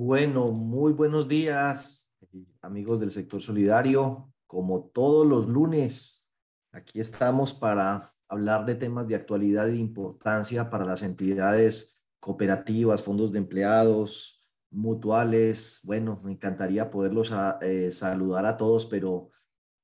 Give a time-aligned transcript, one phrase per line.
[0.00, 2.14] Bueno, muy buenos días,
[2.62, 4.32] amigos del sector solidario.
[4.46, 6.30] Como todos los lunes,
[6.70, 13.32] aquí estamos para hablar de temas de actualidad de importancia para las entidades cooperativas, fondos
[13.32, 15.80] de empleados, mutuales.
[15.82, 19.30] Bueno, me encantaría poderlos ah, eh, saludar a todos, pero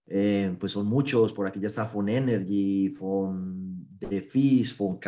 [0.07, 1.33] eh, pues son muchos.
[1.33, 5.01] Por aquí ya está Fon Energy, Fon Defis, Fon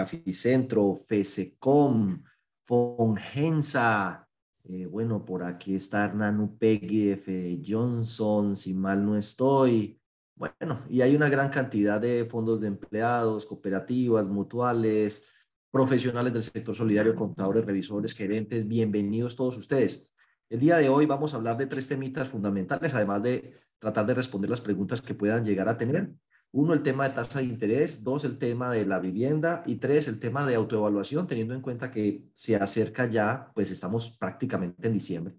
[1.06, 2.24] FESECOM,
[2.64, 4.25] Fon Gensa,
[4.68, 7.62] eh, bueno, por aquí está Hernán Upegui, F.
[7.66, 10.00] Johnson, si mal no estoy.
[10.34, 15.32] Bueno, y hay una gran cantidad de fondos de empleados, cooperativas, mutuales,
[15.70, 18.66] profesionales del sector solidario, contadores, revisores, gerentes.
[18.66, 20.10] Bienvenidos todos ustedes.
[20.48, 24.14] El día de hoy vamos a hablar de tres temitas fundamentales, además de tratar de
[24.14, 26.12] responder las preguntas que puedan llegar a tener.
[26.56, 28.02] Uno, el tema de tasa de interés.
[28.02, 29.62] Dos, el tema de la vivienda.
[29.66, 34.16] Y tres, el tema de autoevaluación, teniendo en cuenta que se acerca ya, pues estamos
[34.18, 35.34] prácticamente en diciembre.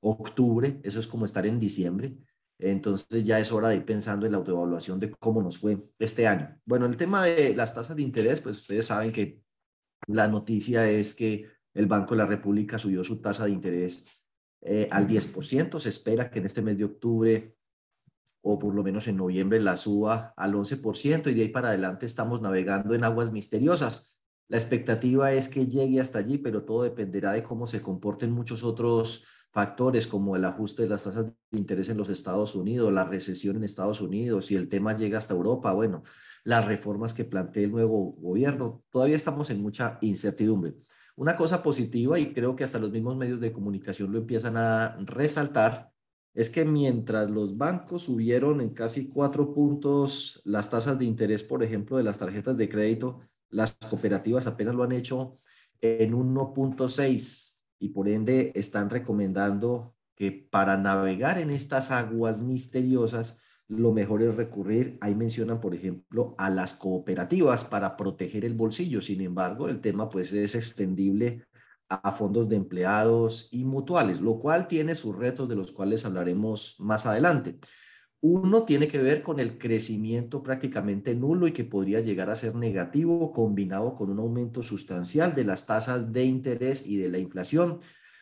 [0.00, 2.16] Octubre, eso es como estar en diciembre.
[2.58, 6.26] Entonces ya es hora de ir pensando en la autoevaluación de cómo nos fue este
[6.26, 6.58] año.
[6.64, 9.40] Bueno, el tema de las tasas de interés, pues ustedes saben que
[10.08, 14.20] la noticia es que el Banco de la República subió su tasa de interés
[14.62, 15.78] eh, al 10%.
[15.78, 17.55] Se espera que en este mes de octubre
[18.48, 22.06] o por lo menos en noviembre la suba al 11% y de ahí para adelante
[22.06, 24.22] estamos navegando en aguas misteriosas.
[24.46, 28.62] La expectativa es que llegue hasta allí, pero todo dependerá de cómo se comporten muchos
[28.62, 33.04] otros factores como el ajuste de las tasas de interés en los Estados Unidos, la
[33.04, 36.04] recesión en Estados Unidos, y el tema llega hasta Europa, bueno,
[36.44, 40.74] las reformas que plantee el nuevo gobierno, todavía estamos en mucha incertidumbre.
[41.16, 44.96] Una cosa positiva, y creo que hasta los mismos medios de comunicación lo empiezan a
[45.00, 45.95] resaltar,
[46.36, 51.62] es que mientras los bancos subieron en casi cuatro puntos las tasas de interés, por
[51.62, 55.38] ejemplo, de las tarjetas de crédito, las cooperativas apenas lo han hecho
[55.80, 63.92] en 1.6 y por ende están recomendando que para navegar en estas aguas misteriosas, lo
[63.92, 69.00] mejor es recurrir, ahí mencionan, por ejemplo, a las cooperativas para proteger el bolsillo.
[69.00, 71.46] Sin embargo, el tema pues es extendible
[71.88, 76.76] a fondos de empleados y mutuales, lo cual tiene sus retos de los cuales hablaremos
[76.78, 77.58] más adelante.
[78.20, 82.54] Uno tiene que ver con el crecimiento prácticamente nulo y que podría llegar a ser
[82.56, 87.78] negativo combinado con un aumento sustancial de las tasas de interés y de la inflación,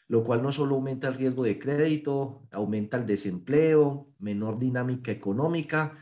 [0.09, 5.97] lo cual no solo aumenta el riesgo de crédito, aumenta el desempleo, menor dinámica económica,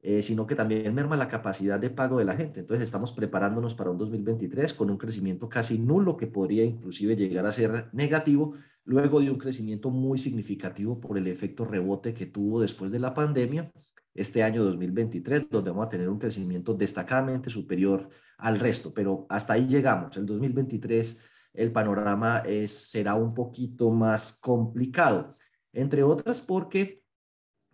[0.00, 2.60] eh, sino que también merma la capacidad de pago de la gente.
[2.60, 7.46] Entonces estamos preparándonos para un 2023 con un crecimiento casi nulo que podría inclusive llegar
[7.46, 8.54] a ser negativo,
[8.84, 13.12] luego de un crecimiento muy significativo por el efecto rebote que tuvo después de la
[13.12, 13.70] pandemia
[14.14, 19.54] este año 2023, donde vamos a tener un crecimiento destacadamente superior al resto, pero hasta
[19.54, 20.16] ahí llegamos.
[20.16, 21.22] El 2023
[21.54, 25.32] el panorama es, será un poquito más complicado,
[25.72, 27.02] entre otras porque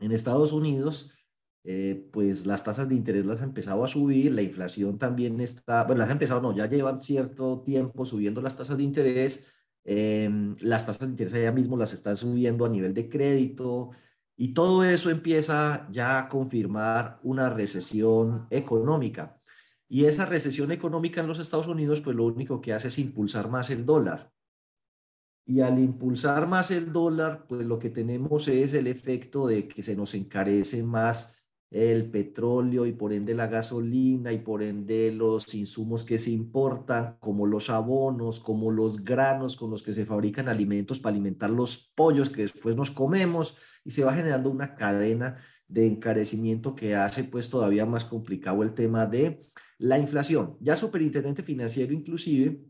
[0.01, 1.13] en Estados Unidos
[1.67, 5.85] eh, pues las tasas de interés las ha empezado a subir, la inflación también está,
[5.85, 9.51] bueno, las ha empezado, no, ya llevan cierto tiempo subiendo las tasas de interés,
[9.85, 13.91] em, las tasas de interés allá mismo las están subiendo a nivel de crédito
[14.37, 19.41] y todo eso empieza ya a confirmar una recesión económica.
[19.89, 23.49] Y esa recesión económica en los Estados Unidos, pues lo único que hace es impulsar
[23.49, 24.33] más el dólar.
[25.47, 29.83] Y al impulsar más el dólar, pues lo que tenemos es el efecto de que
[29.83, 35.55] se nos encarece más el petróleo y por ende la gasolina y por ende los
[35.55, 40.49] insumos que se importan, como los abonos, como los granos con los que se fabrican
[40.49, 45.39] alimentos para alimentar los pollos que después nos comemos y se va generando una cadena
[45.67, 49.43] de encarecimiento que hace pues todavía más complicado el tema de
[49.79, 50.57] la inflación.
[50.61, 52.65] Ya superintendente financiero inclusive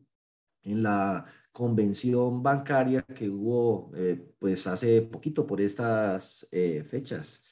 [0.62, 7.44] en la convención bancaria que hubo eh, pues hace poquito por estas eh, fechas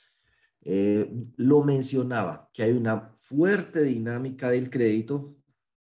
[0.64, 5.34] eh, lo mencionaba, que hay una fuerte dinámica del crédito,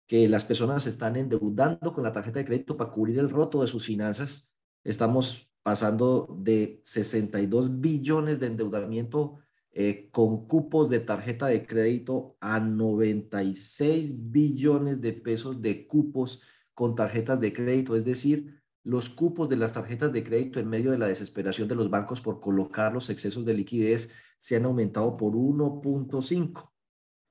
[0.07, 3.61] que las personas se están endeudando con la tarjeta de crédito para cubrir el roto
[3.61, 4.55] de sus finanzas.
[4.85, 9.39] Estamos pasando de 62 billones de endeudamiento
[9.73, 16.43] eh, con cupos de tarjeta de crédito a 96 billones de pesos de cupos
[16.75, 18.58] con tarjetas de crédito, es decir,
[18.89, 22.23] los cupos de las tarjetas de crédito en medio de la desesperación de los bancos
[22.23, 26.71] por colocar los excesos de liquidez se han aumentado por 1.5.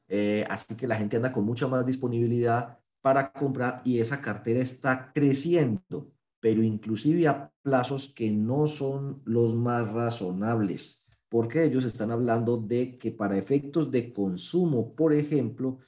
[0.07, 4.59] Eh, así que la gente anda con mucha más disponibilidad para comprar y esa cartera
[4.59, 12.11] está creciendo, pero inclusive a plazos que no son los más razonables, porque ellos están
[12.11, 15.79] hablando de que para efectos de consumo, por ejemplo,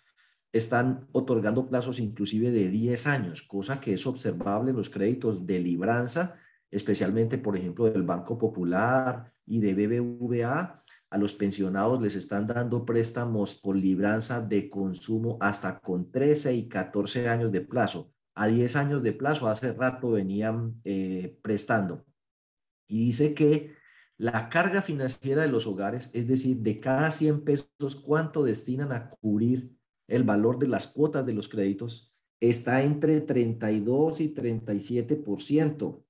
[0.52, 5.60] están otorgando plazos inclusive de 10 años, cosa que es observable en los créditos de
[5.60, 6.36] libranza
[6.72, 12.86] especialmente, por ejemplo, del Banco Popular y de BBVA, a los pensionados les están dando
[12.86, 18.14] préstamos por libranza de consumo hasta con 13 y 14 años de plazo.
[18.36, 22.06] A 10 años de plazo, hace rato venían eh, prestando.
[22.88, 23.74] Y dice que
[24.18, 29.10] la carga financiera de los hogares, es decir, de cada 100 pesos, cuánto destinan a
[29.10, 29.76] cubrir
[30.10, 36.04] el valor de las cuotas de los créditos, está entre 32 y 37%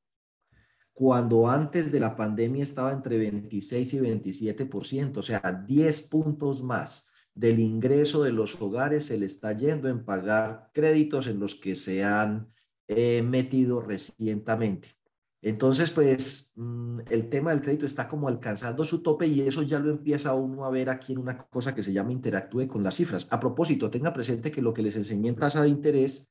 [1.00, 7.10] cuando antes de la pandemia estaba entre 26 y 27%, o sea, 10 puntos más
[7.34, 11.78] del ingreso de los hogares se le está yendo en pagar créditos en los que
[11.78, 12.52] se han
[12.90, 14.99] eh, metido recientemente.
[15.42, 19.80] Entonces, pues mm, el tema del crédito está como alcanzando su tope y eso ya
[19.80, 22.96] lo empieza uno a ver aquí en una cosa que se llama interactúe con las
[22.96, 23.28] cifras.
[23.32, 26.30] A propósito, tenga presente que lo que les enseñé en tasa de interés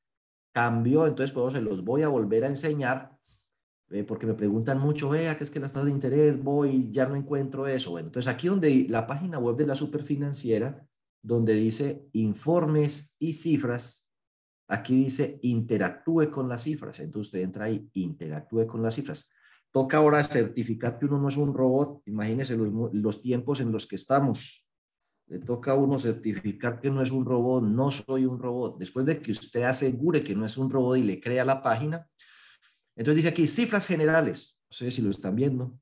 [0.53, 3.19] cambió, entonces pues se los voy a volver a enseñar
[3.91, 6.41] eh, porque me preguntan mucho, vea, ¿qué es que las tasas de interés?
[6.41, 7.91] Voy, ya no encuentro eso.
[7.91, 10.85] Bueno, entonces aquí donde la página web de la superfinanciera,
[11.23, 14.08] donde dice informes y cifras,
[14.69, 16.99] aquí dice interactúe con las cifras.
[16.99, 19.29] Entonces usted entra ahí, interactúe con las cifras.
[19.71, 22.03] Toca ahora certificar que uno no es un robot.
[22.05, 24.65] Imagínese los, los tiempos en los que estamos.
[25.27, 28.79] Le toca a uno certificar que no es un robot, no soy un robot.
[28.79, 32.07] Después de que usted asegure que no es un robot y le crea la página,
[32.95, 35.79] entonces dice aquí cifras generales, no sé si lo están viendo.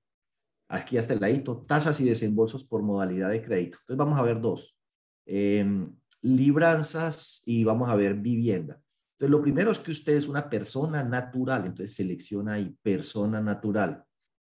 [0.70, 3.78] Aquí hasta el ladito, tasas y desembolsos por modalidad de crédito.
[3.82, 4.78] Entonces vamos a ver dos.
[5.26, 8.82] Em, libranzas y vamos a ver vivienda.
[9.14, 14.04] Entonces lo primero es que usted es una persona natural, entonces selecciona ahí persona natural.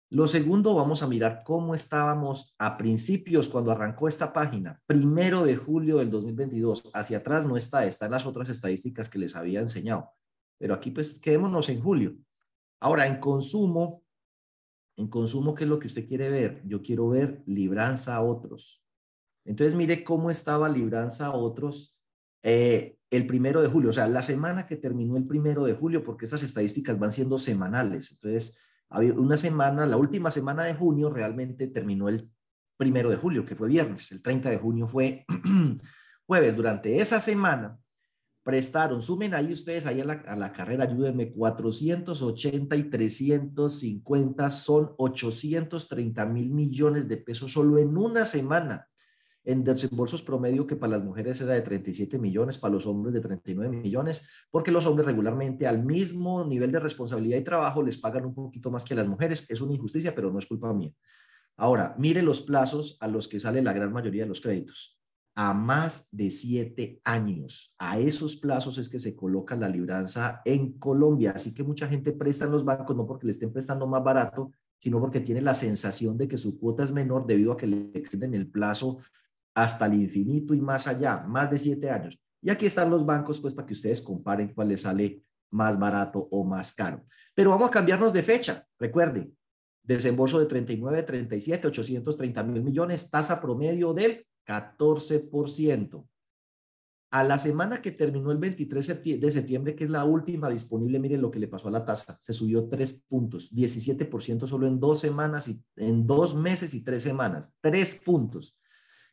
[0.10, 5.58] Lo segundo, vamos a mirar cómo estábamos a principios cuando arrancó esta página, primero de
[5.58, 6.92] julio del 2022.
[6.94, 10.10] Hacia atrás no está, están las otras estadísticas que les había enseñado.
[10.58, 12.18] Pero aquí pues quedémonos en julio.
[12.80, 14.04] Ahora, en consumo,
[14.96, 16.62] en consumo, ¿qué es lo que usted quiere ver?
[16.66, 18.87] Yo quiero ver libranza a otros.
[19.48, 21.98] Entonces, mire cómo estaba libranza a otros
[22.44, 26.04] eh, el primero de julio, o sea, la semana que terminó el primero de julio,
[26.04, 28.12] porque estas estadísticas van siendo semanales.
[28.12, 28.58] Entonces,
[28.90, 32.30] había una semana, la última semana de junio realmente terminó el
[32.76, 34.12] primero de julio, que fue viernes.
[34.12, 35.26] El 30 de junio fue
[36.28, 36.56] jueves.
[36.56, 37.80] Durante esa semana,
[38.44, 46.50] prestaron, sumen ahí ustedes ahí a la, carrera, ayúdenme, 480 y 350 son 830 mil
[46.50, 48.88] millones de pesos solo en una semana
[49.48, 53.22] en desembolsos promedio que para las mujeres era de 37 millones, para los hombres de
[53.22, 54.22] 39 millones,
[54.52, 58.70] porque los hombres regularmente al mismo nivel de responsabilidad y trabajo les pagan un poquito
[58.70, 59.50] más que las mujeres.
[59.50, 60.92] Es una injusticia, pero no es culpa mía.
[61.56, 64.98] Ahora, mire los plazos a los que sale la gran mayoría de los créditos
[65.38, 67.76] a más de siete años.
[67.78, 71.34] A esos plazos es que se coloca la libranza en Colombia.
[71.36, 74.52] Así que mucha gente presta en los bancos no porque le estén prestando más barato,
[74.80, 77.92] sino porque tiene la sensación de que su cuota es menor debido a que le
[77.94, 78.98] extienden el plazo
[79.58, 82.22] hasta el infinito y más allá, más de siete años.
[82.44, 86.28] Y aquí están los bancos, pues, para que ustedes comparen cuál les sale más barato
[86.30, 87.04] o más caro.
[87.34, 88.64] Pero vamos a cambiarnos de fecha.
[88.78, 89.32] Recuerde,
[89.82, 96.08] desembolso de 39, 37, 830 mil millones, tasa promedio del 14%.
[97.10, 101.22] A la semana que terminó el 23 de septiembre, que es la última disponible, miren
[101.22, 102.16] lo que le pasó a la tasa.
[102.22, 107.02] Se subió tres puntos, 17% solo en dos semanas, y en dos meses y tres
[107.02, 107.56] semanas.
[107.60, 108.56] Tres puntos.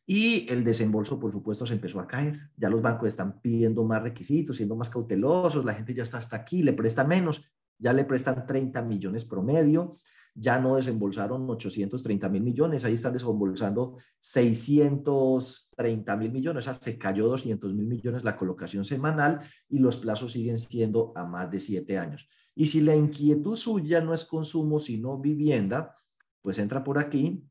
[0.06, 2.50] Y el desembolso, por supuesto, se empezó a caer.
[2.56, 6.36] Ya los bancos están pidiendo más requisitos, siendo más cautelosos, la gente ya está hasta
[6.36, 7.42] aquí, le prestan menos,
[7.78, 9.96] ya le prestan 30 millones promedio
[10.34, 16.98] ya no desembolsaron 830 mil millones, ahí están desembolsando 630 mil millones, o sea, se
[16.98, 21.60] cayó 200 mil millones la colocación semanal y los plazos siguen siendo a más de
[21.60, 22.28] siete años.
[22.56, 25.96] Y si la inquietud suya no es consumo, sino vivienda,
[26.42, 27.44] pues entra por aquí,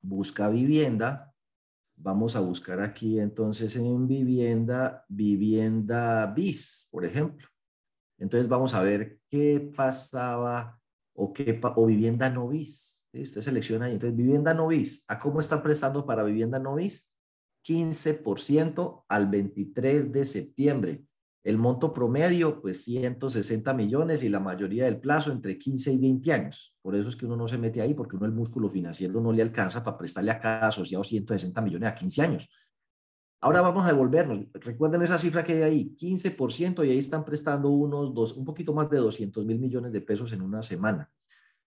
[0.00, 1.34] busca vivienda,
[1.96, 7.48] vamos a buscar aquí entonces en vivienda, vivienda bis, por ejemplo.
[8.18, 10.80] Entonces vamos a ver qué pasaba
[11.14, 13.06] o, qué, o vivienda novis.
[13.12, 13.94] Usted selecciona ahí.
[13.94, 15.04] Entonces, vivienda novis.
[15.08, 17.12] ¿A cómo están prestando para vivienda novis?
[17.66, 21.05] 15% al 23 de septiembre.
[21.46, 26.32] El monto promedio, pues 160 millones y la mayoría del plazo entre 15 y 20
[26.32, 26.76] años.
[26.82, 29.32] Por eso es que uno no se mete ahí porque uno el músculo financiero no
[29.32, 32.48] le alcanza para prestarle a cada asociado 160 millones a 15 años.
[33.40, 34.40] Ahora vamos a devolvernos.
[34.54, 38.74] Recuerden esa cifra que hay ahí, 15% y ahí están prestando unos dos, un poquito
[38.74, 41.08] más de 200 mil millones de pesos en una semana.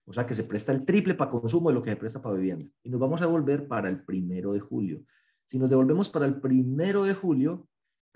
[0.03, 2.35] O sea que se presta el triple para consumo de lo que se presta para
[2.35, 2.65] vivienda.
[2.83, 5.05] Y nos vamos a devolver para el primero de julio.
[5.45, 7.69] Si nos devolvemos para el primero de julio,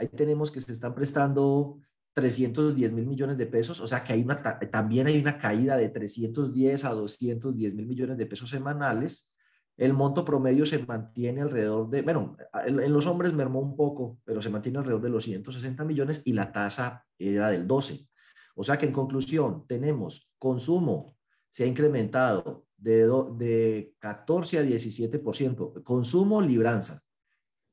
[0.04, 1.80] ahí tenemos que se están prestando
[2.14, 4.42] 310 mil millones de pesos, o sea que hay una,
[4.72, 9.34] también hay una caída de 310 a 210 mil millones de pesos semanales.
[9.76, 14.40] El monto promedio se mantiene alrededor de, bueno, en, los hombres mermó un poco, pero
[14.40, 18.08] se mantiene alrededor de los 160 millones y la tasa era del 12.
[18.56, 21.18] O sea que en conclusión, tenemos consumo,
[21.50, 23.08] se ha incrementado de,
[23.38, 27.02] de 14 a 17%, consumo, libranza,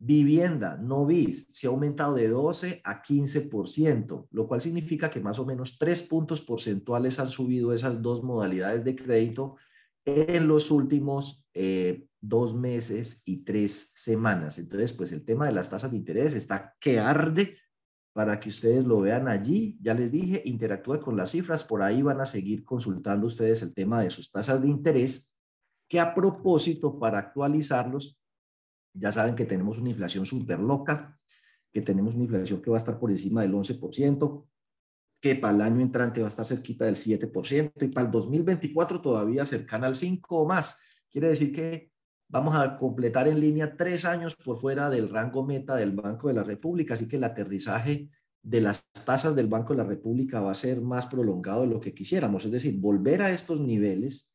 [0.03, 5.39] Vivienda, no bis, se ha aumentado de 12 a 15%, lo cual significa que más
[5.39, 9.57] o menos tres puntos porcentuales han subido esas dos modalidades de crédito
[10.07, 14.59] en los últimos eh, dos meses y tres semanas.
[14.59, 17.59] Entonces, pues el tema de las tasas de interés está que arde
[18.15, 19.79] para que ustedes lo vean allí.
[19.83, 23.75] Ya les dije, interactúe con las cifras, por ahí van a seguir consultando ustedes el
[23.75, 25.31] tema de sus tasas de interés,
[25.89, 28.20] que a propósito, para actualizarlos,
[28.93, 31.19] ya saben que tenemos una inflación súper loca,
[31.73, 34.47] que tenemos una inflación que va a estar por encima del 11%,
[35.21, 39.01] que para el año entrante va a estar cerquita del 7% y para el 2024
[39.01, 40.81] todavía cercana al 5 o más.
[41.11, 41.93] Quiere decir que
[42.29, 46.35] vamos a completar en línea tres años por fuera del rango meta del Banco de
[46.35, 48.09] la República, así que el aterrizaje
[48.43, 51.81] de las tasas del Banco de la República va a ser más prolongado de lo
[51.81, 54.30] que quisiéramos, es decir, volver a estos niveles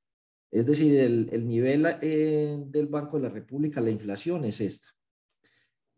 [0.52, 4.88] es decir, el, nivel eh, del Banco de la República, la inflación es esta.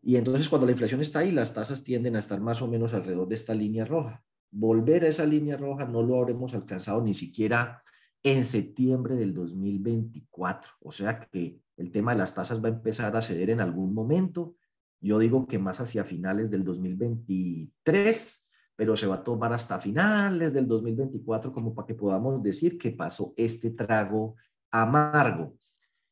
[0.02, 2.94] Y entonces cuando la inflación está ahí, las tasas tienden a estar más o menos
[2.94, 4.24] alrededor de esta línea roja.
[4.50, 7.84] Volver a esa línea roja no lo habremos alcanzado ni siquiera
[8.24, 10.72] en septiembre del 2024.
[10.82, 13.94] O sea que el tema de las tasas va a empezar a ceder en algún
[13.94, 14.56] momento.
[15.00, 18.47] Yo digo que más hacia finales del 2023
[18.78, 22.92] pero se va a tomar hasta finales del 2024 como para que podamos decir que
[22.92, 24.36] pasó este trago
[24.72, 25.56] amargo.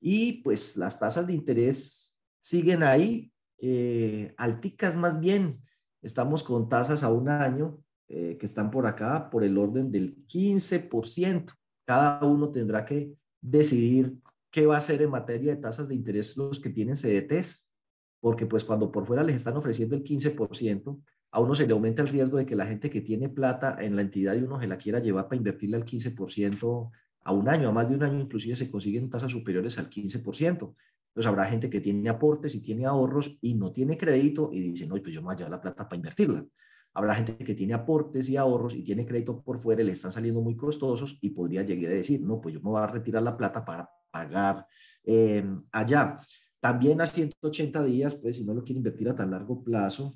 [0.02, 5.62] Y pues las tasas de interés siguen ahí, eh, alticas más bien.
[6.02, 10.26] Estamos con tasas a un año eh, que están por acá por el orden del
[10.26, 11.54] 15%.
[11.86, 14.18] Cada uno tendrá que decidir
[14.50, 17.72] qué va a hacer en materia de tasas de interés los que tienen CDTs,
[18.20, 21.00] porque pues cuando por fuera les están ofreciendo el 15%,
[21.36, 23.98] a uno se le aumenta el riesgo de que la gente que tiene plata en
[23.98, 26.92] la entidad y uno se la quiera llevar para invertirle al 15%
[27.26, 30.48] a un año, a más de un año inclusive se consiguen tasas superiores al 15%.
[30.48, 34.88] Entonces habrá gente que tiene aportes y tiene ahorros y no tiene crédito y dice,
[34.88, 36.46] no, pues yo me voy a llevar la plata para invertirla.
[36.94, 40.14] Habrá gente que tiene aportes y ahorros y tiene crédito por fuera y le están
[40.14, 43.22] saliendo muy costosos y podría llegar a decir, no, pues yo me voy a retirar
[43.22, 44.66] la plata para pagar
[45.04, 46.18] eh, allá.
[46.62, 50.16] También a 180 días, pues si no lo quiere invertir a tan largo plazo,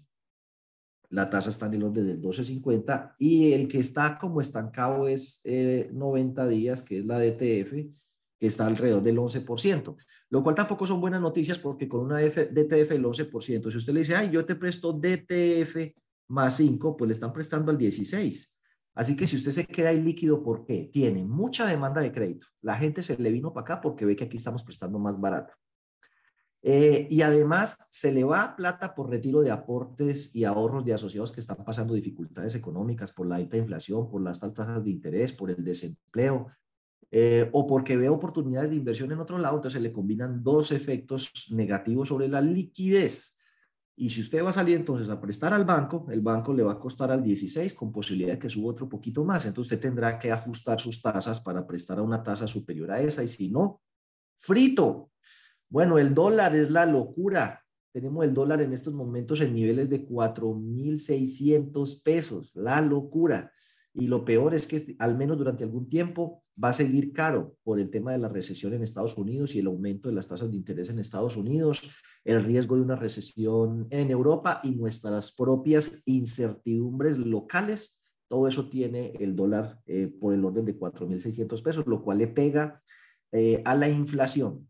[1.09, 5.41] la tasa está en el orden del 12.50 y el que está como estancado es
[5.43, 7.71] 90 eh, días, que es la DTF,
[8.39, 9.95] que está alrededor del 11%,
[10.29, 13.99] lo cual tampoco son buenas noticias porque con una DTF el 11%, si usted le
[14.01, 15.93] dice, ay, yo te presto DTF
[16.29, 18.55] más 5, pues le están prestando al 16.
[18.95, 20.89] Así que si usted se queda ahí líquido, ¿por qué?
[20.91, 22.47] Tiene mucha demanda de crédito.
[22.61, 25.53] La gente se le vino para acá porque ve que aquí estamos prestando más barato.
[26.61, 31.31] Eh, y además se le va plata por retiro de aportes y ahorros de asociados
[31.31, 35.31] que están pasando dificultades económicas por la alta inflación, por las altas tasas de interés,
[35.31, 36.47] por el desempleo,
[37.11, 40.71] eh, o porque ve oportunidades de inversión en otro lado, entonces se le combinan dos
[40.71, 43.37] efectos negativos sobre la liquidez.
[43.95, 46.73] Y si usted va a salir entonces a prestar al banco, el banco le va
[46.73, 49.45] a costar al 16 con posibilidad de que suba otro poquito más.
[49.45, 53.23] Entonces usted tendrá que ajustar sus tasas para prestar a una tasa superior a esa
[53.23, 53.81] y si no,
[54.37, 55.11] frito.
[55.69, 57.63] Bueno, el dólar es la locura.
[57.91, 63.51] Tenemos el dólar en estos momentos en niveles de 4.600 pesos, la locura.
[63.93, 67.79] Y lo peor es que al menos durante algún tiempo va a seguir caro por
[67.79, 70.57] el tema de la recesión en Estados Unidos y el aumento de las tasas de
[70.57, 71.81] interés en Estados Unidos,
[72.25, 78.01] el riesgo de una recesión en Europa y nuestras propias incertidumbres locales.
[78.27, 82.27] Todo eso tiene el dólar eh, por el orden de 4.600 pesos, lo cual le
[82.27, 82.81] pega
[83.31, 84.68] eh, a la inflación.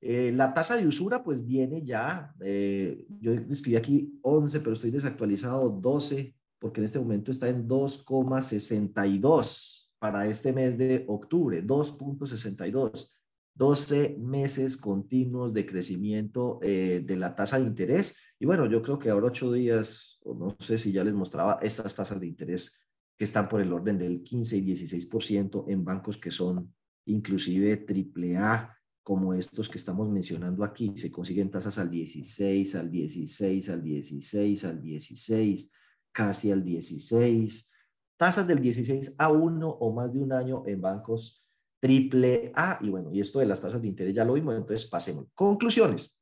[0.00, 4.92] Eh, la tasa de usura pues viene ya, eh, yo escribí aquí 11, pero estoy
[4.92, 13.10] desactualizado 12, porque en este momento está en 2,62 para este mes de octubre, 2.62.
[13.54, 18.16] 12 meses continuos de crecimiento eh, de la tasa de interés.
[18.38, 21.58] Y bueno, yo creo que ahora ocho días, o no sé si ya les mostraba
[21.60, 22.78] estas tasas de interés
[23.16, 26.72] que están por el orden del 15 y 16% en bancos que son
[27.06, 28.77] inclusive triple A
[29.08, 30.92] como estos que estamos mencionando aquí.
[30.96, 35.72] Se consiguen tasas al 16, al 16, al 16, al 16,
[36.12, 37.70] casi al 16.
[38.18, 41.42] Tasas del 16 a 1 o más de un año en bancos
[41.80, 42.78] triple A.
[42.82, 45.24] Y bueno, y esto de las tasas de interés ya lo vimos, entonces pasemos.
[45.34, 46.14] Conclusiones.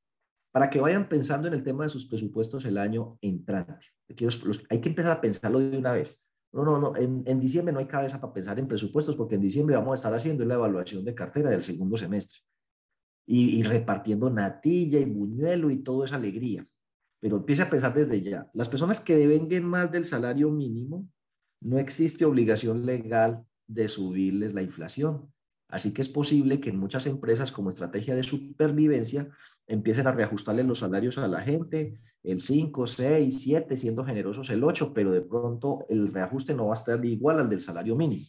[0.52, 3.85] para que vayan pensando en el tema de sus presupuestos el año entrante.
[4.71, 6.23] hay que empezar a pensarlo de una vez.
[6.52, 9.40] No, no, no, en, en, diciembre no hay cabeza para pensar en presupuestos porque en
[9.40, 12.43] diciembre vamos a estar haciendo la evaluación de cartera del segundo semestre
[13.26, 16.66] y, repartiendo natilla y buñuelo y toda esa alegría.
[17.21, 18.49] Pero empiece a pensar desde ya.
[18.54, 21.09] Las personas que devenguen más del salario mínimo,
[21.61, 25.33] no existe obligación legal de subirles la inflación.
[25.68, 29.28] Así que es posible que en muchas empresas como estrategia de supervivencia
[29.66, 34.62] empiecen a reajustarle los salarios a la gente, el 5, 6, 7, siendo generosos el
[34.62, 38.26] 8, pero de pronto el reajuste no va a estar igual al del salario mínimo.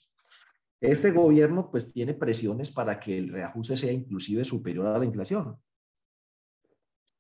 [0.80, 5.58] Este gobierno pues tiene presiones para que el reajuste sea inclusive superior a la inflación.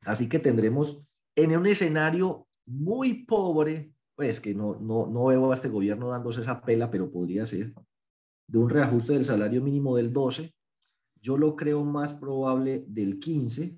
[0.01, 5.55] Así que tendremos en un escenario muy pobre, pues que no, no, no veo a
[5.55, 7.73] este gobierno dándose esa pela, pero podría ser,
[8.47, 10.53] de un reajuste del salario mínimo del 12,
[11.21, 13.77] yo lo creo más probable del 15.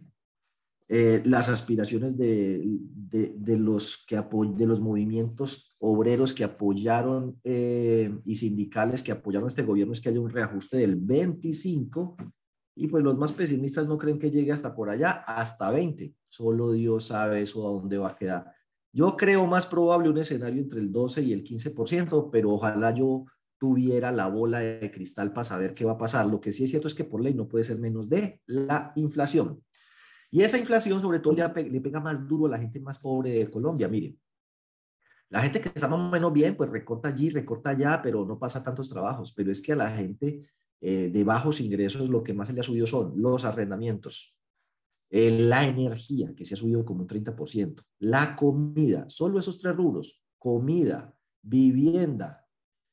[0.91, 8.33] Eh, las aspiraciones de, de, los que de los movimientos obreros que apoyaron eh, y
[8.33, 12.17] sindicales que apoyaron este gobierno es que haya un reajuste del 25
[12.75, 16.15] y pues los más pesimistas no creen que llegue hasta por allá, hasta 20.
[16.23, 18.51] Solo Dios sabe eso a dónde va a quedar.
[18.91, 23.25] Yo creo más probable un escenario entre el 12 y el 15%, pero ojalá yo
[23.59, 26.25] tuviera la bola de cristal para saber qué va a pasar.
[26.25, 28.91] Lo que sí es cierto es que por ley no puede ser menos de la
[28.95, 29.61] inflación.
[30.31, 33.49] Y esa inflación sobre todo le, pega más duro a la gente más pobre de
[33.49, 33.87] Colombia.
[33.87, 34.19] Miren,
[35.29, 38.37] la gente que está más o menos bien, pues recorta allí, recorta allá, pero no
[38.37, 39.33] pasa tantos trabajos.
[39.33, 40.47] Pero es que a la gente
[40.81, 44.37] eh, de bajos ingresos lo que más se le ha subido son los arrendamientos,
[45.09, 49.75] eh, la energía, que se ha subido como un 30%, la comida, solo esos tres
[49.75, 52.47] rubros, comida, vivienda,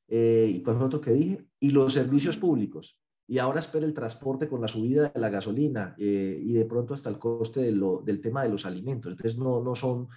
[0.08, 1.46] eh, ¿y que dije?
[1.60, 3.00] Y los servicios públicos.
[3.28, 6.94] Y ahora espera el transporte con la subida de la gasolina eh, y de pronto
[6.94, 9.10] hasta el coste del tema de los alimentos.
[9.10, 10.08] Entonces no, no son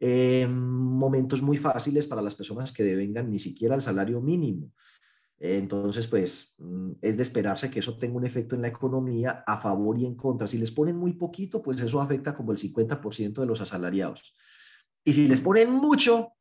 [0.00, 4.72] eh, momentos muy fáciles para las personas que devengan ni siquiera el salario mínimo.
[5.40, 9.58] Entonces, pues mm, es de esperarse que eso tenga un efecto en la economía a
[9.58, 10.48] favor y en contra.
[10.48, 14.34] Si les ponen muy poquito, pues eso afecta como el 50% de los asalariados.
[15.04, 16.32] Y si les ponen mucho,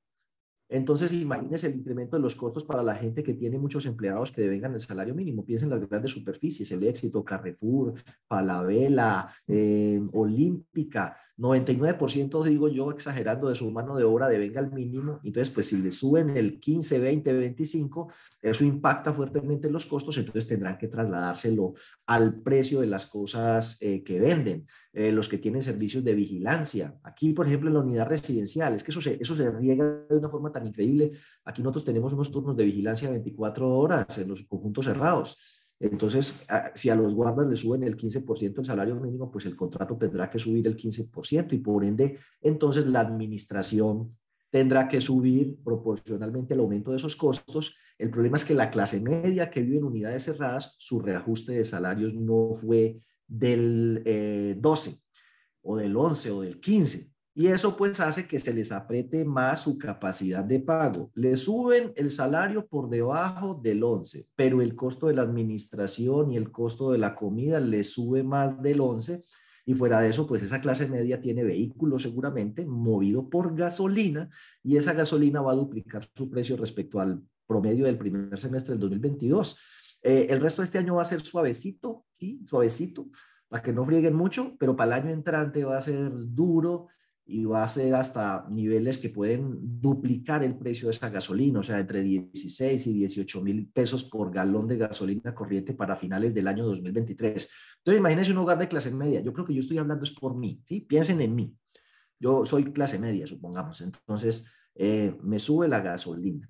[0.69, 4.41] entonces, imagínense el incremento de los costos para la gente que tiene muchos empleados que
[4.41, 5.45] devengan el salario mínimo.
[5.45, 7.93] Piensen en las grandes superficies, el éxito, Carrefour,
[8.27, 11.17] Palavela, eh, Olímpica.
[11.38, 15.19] 99% digo yo exagerando de su mano de obra devenga el mínimo.
[15.23, 20.47] Entonces, pues si le suben el 15, 20, 25, eso impacta fuertemente los costos, entonces
[20.47, 21.73] tendrán que trasladárselo
[22.08, 24.65] al precio de las cosas eh, que venden.
[25.00, 26.97] Eh, los que tienen servicios de vigilancia.
[27.04, 30.17] Aquí, por ejemplo, en la unidad residencial, es que eso se, eso se riega de
[30.17, 31.12] una forma tan increíble.
[31.45, 35.38] Aquí nosotros tenemos unos turnos de vigilancia 24 horas en los conjuntos cerrados.
[35.80, 39.96] Entonces, si a los guardas le suben el 15% el salario mínimo, pues el contrato
[39.96, 44.18] tendrá que subir el 15% y por ende, entonces la administración
[44.50, 47.76] tendrá que subir proporcionalmente el aumento de esos costos.
[47.98, 51.66] El problema es que la clase media que vive en unidades cerradas, su reajuste de
[51.66, 54.94] salarios no fue del 12 eh,
[55.62, 57.16] o del 11 o del 15.
[57.39, 61.12] Y eso pues hace que se les apriete más su capacidad de pago.
[61.13, 66.38] Le suben el salario por debajo del 11, pero el costo de la administración y
[66.38, 69.21] el costo de la comida le sube más del 11.
[69.67, 74.32] Y fuera de eso, pues esa clase media tiene vehículo seguramente movido por gasolina
[74.63, 78.80] y esa gasolina va a duplicar su precio respecto al promedio del primer semestre del
[78.80, 79.60] 2022.
[80.02, 82.41] Eh, el resto de este año va a ser suavecito, ¿sí?
[82.47, 83.10] Suavecito,
[83.47, 86.88] para que no frieguen mucho, pero para el año entrante va a ser duro
[87.30, 91.63] y va a ser hasta niveles que pueden duplicar el precio de esa gasolina, o
[91.63, 96.48] sea, entre 16 y 18 mil pesos por galón de gasolina corriente para finales del
[96.48, 97.50] año 2023.
[97.80, 99.20] Entonces, imagínense un hogar de clase media.
[99.20, 100.63] Yo creo que yo estoy hablando es por mí.
[100.88, 101.54] Piensen en mí.
[102.18, 103.82] Yo soy clase media, supongamos.
[103.82, 106.50] Entonces, eh, me sube la gasolina.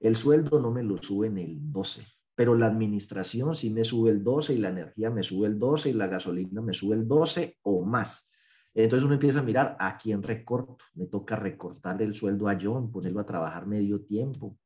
[0.00, 4.12] El sueldo no me lo sube en el 12 pero la administración sí me sube
[4.12, 7.08] el 12 y la energía me sube el 12 y la gasolina me sube el
[7.08, 8.27] 12 o más.
[8.74, 10.84] Entonces uno empieza a mirar a quién recorto.
[10.94, 14.58] Me toca recortarle el sueldo a John, ponerlo a trabajar medio tiempo.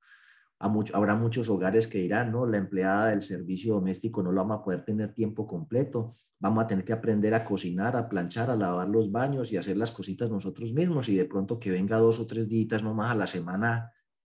[0.59, 4.65] habrá muchos hogares que dirán, no, la empleada del servicio doméstico no lo vamos a
[4.65, 6.13] poder tener tiempo completo.
[6.39, 9.77] Vamos a tener que aprender a cocinar, a planchar, a lavar los baños y hacer
[9.77, 13.15] las cositas nosotros mismos y de pronto que venga dos o tres días nomás a
[13.15, 13.93] la semana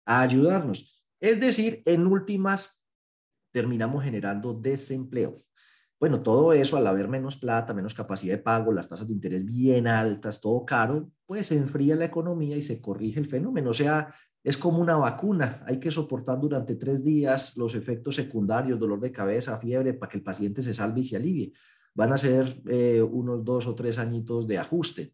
[0.06, 1.04] a ayudarnos.
[1.19, 2.84] Es decir, en últimas,
[3.51, 5.38] terminamos generando desempleo.
[6.06, 9.44] Bueno, todo eso al haber menos plata, menos capacidad de pago, las tasas de interés
[9.44, 13.72] bien altas, todo caro, pues se enfría la economía y se corrige el fenómeno.
[13.72, 14.13] O sea,
[14.44, 15.63] es como una vacuna.
[15.65, 20.18] Hay que soportar durante tres días los efectos secundarios, dolor de cabeza, fiebre, para que
[20.18, 21.54] el paciente se salve y se alivie.
[21.96, 25.12] van a ser eh, unos dos o tres añitos de ajuste.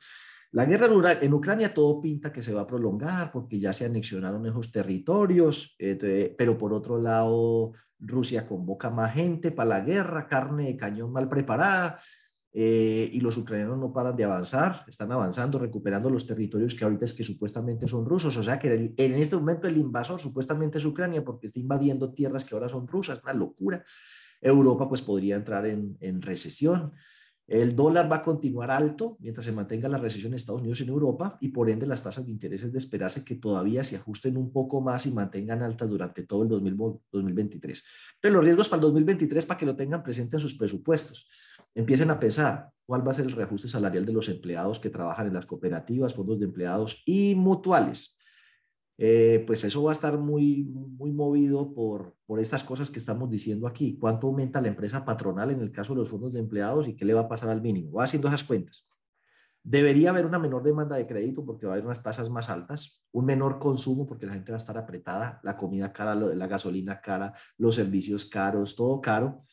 [0.54, 0.88] La guerra
[1.22, 5.78] en Ucrania todo pinta que se va a prolongar porque ya se anexionaron esos territorios,
[6.38, 11.30] pero por otro lado Rusia convoca más gente para la guerra, carne de cañón mal
[11.30, 12.00] preparada,
[12.54, 17.06] eh, y los ucranianos no paran de avanzar, están avanzando, recuperando los territorios que ahorita
[17.06, 20.84] es que supuestamente son rusos, o sea que en este momento el invasor supuestamente es
[20.84, 23.86] Ucrania porque está invadiendo tierras que ahora son rusas, una locura.
[24.42, 26.92] Europa pues podría entrar en, en recesión.
[27.48, 30.84] El dólar va a continuar alto mientras se mantenga la recesión en Estados Unidos y
[30.84, 33.98] en Europa y por ende las tasas de interés es de esperarse que todavía se
[33.98, 37.84] ajusten un poco más y mantengan altas durante todo el 2023.
[38.16, 41.28] Entonces los riesgos para el 2023 para que lo tengan presente en sus presupuestos.
[41.76, 45.28] Empiecen a pensar cuál va a ser el reajuste salarial de los empleados que trabajan
[45.28, 48.21] en las cooperativas, fondos de empleados y mutuales.
[49.04, 53.32] Eh, pues eso va a estar muy, muy movido por, por estas cosas que estamos
[53.32, 53.98] diciendo aquí.
[54.00, 57.04] ¿Cuánto aumenta la empresa patronal en el caso de los fondos de empleados y qué
[57.04, 57.94] le va a pasar al mínimo?
[57.94, 58.88] Va haciendo esas cuentas.
[59.64, 63.04] Debería haber una menor demanda de crédito porque va a haber unas tasas más altas,
[63.12, 67.02] un menor consumo porque la gente va a estar apretada, la comida cara, la gasolina
[67.02, 69.46] cara, los servicios caros, todo caro.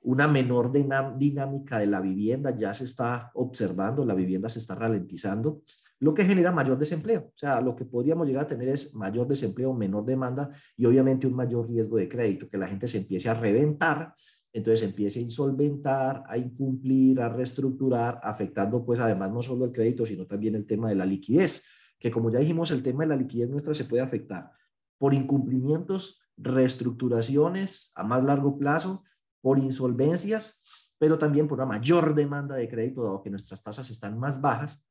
[0.00, 5.60] Una menor dinámica de la vivienda ya se está observando, la vivienda se está ralentizando
[5.98, 7.32] lo que genera mayor desempleo.
[7.34, 11.26] O sea, lo que podríamos llegar a tener es mayor desempleo, menor demanda y obviamente
[11.26, 14.14] un mayor riesgo de crédito, que la gente se empiece a reventar,
[14.52, 20.06] entonces empiece a insolventar, a incumplir, a reestructurar, afectando pues además no solo el crédito,
[20.06, 21.66] sino también el tema de la liquidez,
[21.98, 24.50] que como ya dijimos, el tema de la liquidez nuestra se puede afectar
[24.98, 29.04] por incumplimientos, reestructuraciones a más largo plazo,
[29.40, 30.62] por insolvencias,
[30.98, 34.85] pero también por una mayor demanda de crédito, dado que nuestras tasas están más bajas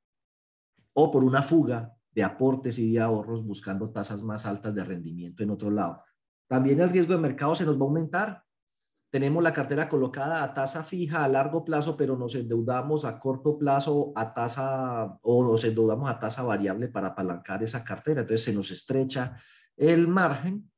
[0.98, 5.44] o por una fuga de aportes y de ahorros buscando tasas más altas de rendimiento
[5.44, 6.04] en otro lado.
[6.48, 8.44] También el riesgo de mercado se nos va a aumentar.
[9.12, 13.58] Tenemos la cartera colocada a tasa fija a largo plazo, pero nos endeudamos a corto
[13.58, 18.22] plazo a tasa o nos endeudamos a tasa variable para apalancar esa cartera.
[18.22, 19.38] Entonces se nos estrecha
[19.76, 20.72] el margen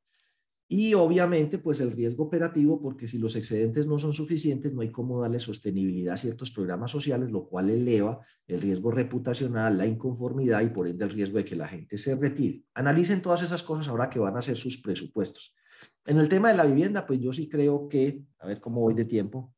[0.69, 4.91] y obviamente, pues el riesgo operativo, porque si los excedentes no son suficientes, no hay
[4.91, 10.61] cómo darle sostenibilidad a ciertos programas sociales, lo cual eleva el riesgo reputacional, la inconformidad
[10.61, 12.63] y por ende el riesgo de que la gente se retire.
[12.73, 15.55] Analicen todas esas cosas ahora que van a ser sus presupuestos.
[16.05, 18.93] En el tema de la vivienda, pues yo sí creo que, a ver cómo voy
[18.93, 19.53] de tiempo,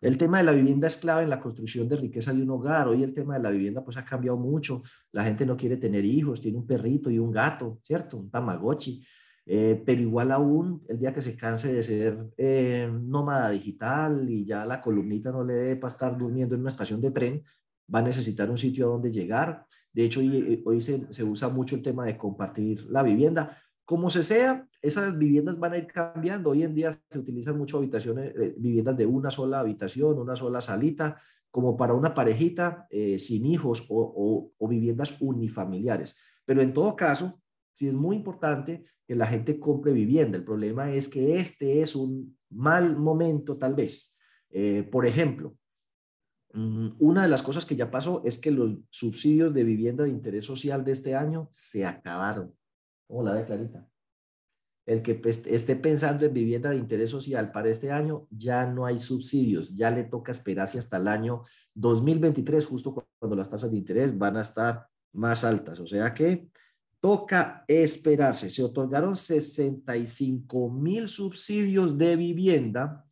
[0.00, 2.88] el tema de la vivienda es clave en la construcción de riqueza de un hogar.
[2.88, 4.82] Hoy el tema de la vivienda pues ha cambiado mucho.
[5.12, 8.16] La gente no quiere tener hijos, tiene un perrito y un gato, ¿cierto?
[8.16, 9.06] Un tamagotchi.
[9.44, 14.46] Eh, pero igual aún el día que se canse de ser eh, nómada digital y
[14.46, 17.42] ya la columnita no le dé para estar durmiendo en una estación de tren,
[17.92, 19.66] va a necesitar un sitio a donde llegar.
[19.92, 23.58] De hecho, hoy, se, usa mucho el tema de compartir la vivienda.
[23.84, 26.50] Como se sea, esas viviendas van a ir cambiando.
[26.50, 30.60] Hoy en día se utilizan mucho habitaciones, eh, viviendas de una sola habitación, una sola
[30.60, 32.86] salita, como para una parejita
[33.18, 36.16] sin hijos o viviendas unifamiliares.
[36.46, 37.41] Pero en todo caso,
[37.72, 40.38] sí es muy importante que la gente compre vivienda.
[40.38, 44.16] El problema es que este es un mal momento tal vez.
[44.50, 45.56] Eh, por ejemplo,
[46.52, 50.10] mm, una de las cosas que ya pasó es que los subsidios de vivienda de
[50.10, 52.54] interés social de este año se acabaron.
[53.06, 53.88] ¿Cómo la ve Clarita?
[54.84, 58.98] El que esté pensando en vivienda de interés social para este año, ya no hay
[58.98, 64.16] subsidios, ya le toca esperarse hasta el año 2023, justo cuando las tasas de interés
[64.18, 65.78] van a estar más altas.
[65.78, 66.48] O sea que
[67.02, 68.48] toca esperarse.
[68.48, 73.04] Se otorgaron 65 mil subsidios de vivienda,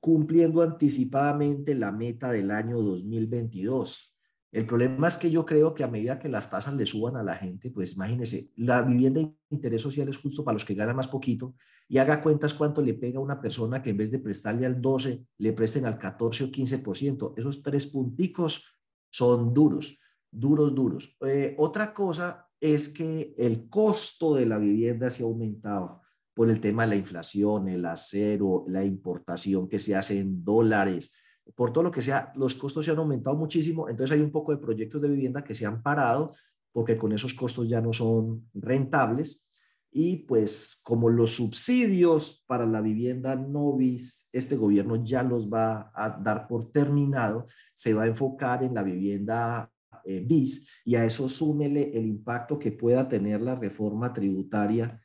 [0.00, 4.16] cumpliendo anticipadamente la meta del año 2022.
[4.50, 7.22] El problema es que yo creo que a medida que las tasas le suban a
[7.22, 10.96] la gente, pues imagínese, la vivienda de interés social es justo para los que ganan
[10.96, 11.54] más poquito
[11.88, 14.80] y haga cuentas cuánto le pega a una persona que en vez de prestarle al
[14.80, 17.34] 12, le presten al 14 o 15%.
[17.36, 18.78] Esos tres punticos
[19.10, 19.98] son duros,
[20.30, 21.14] duros, duros.
[21.20, 26.00] Eh, otra cosa es que el costo de la vivienda se ha aumentado
[26.32, 31.12] por el tema de la inflación, el acero, la importación que se hace en dólares,
[31.56, 34.52] por todo lo que sea, los costos se han aumentado muchísimo, entonces hay un poco
[34.52, 36.34] de proyectos de vivienda que se han parado
[36.70, 39.46] porque con esos costos ya no son rentables.
[39.94, 46.18] Y pues como los subsidios para la vivienda novis, este gobierno ya los va a
[46.18, 49.70] dar por terminado, se va a enfocar en la vivienda
[50.04, 55.00] eh, bis y a eso súmele el impacto que pueda tener la reforma tributaria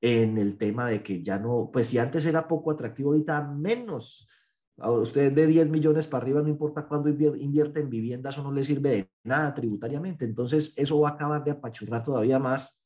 [0.00, 4.26] en el tema de que ya no, pues si antes era poco atractivo, ahorita menos.
[4.78, 8.50] A usted de 10 millones para arriba, no importa cuándo invierte en vivienda, eso no
[8.50, 10.24] le sirve de nada tributariamente.
[10.24, 12.82] Entonces, eso va a acabar de apachurrar todavía más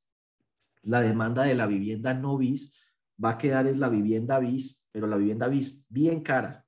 [0.83, 2.91] la demanda de la vivienda no bis.
[3.23, 6.67] Va a quedar es la vivienda bis, pero la vivienda bis bien cara,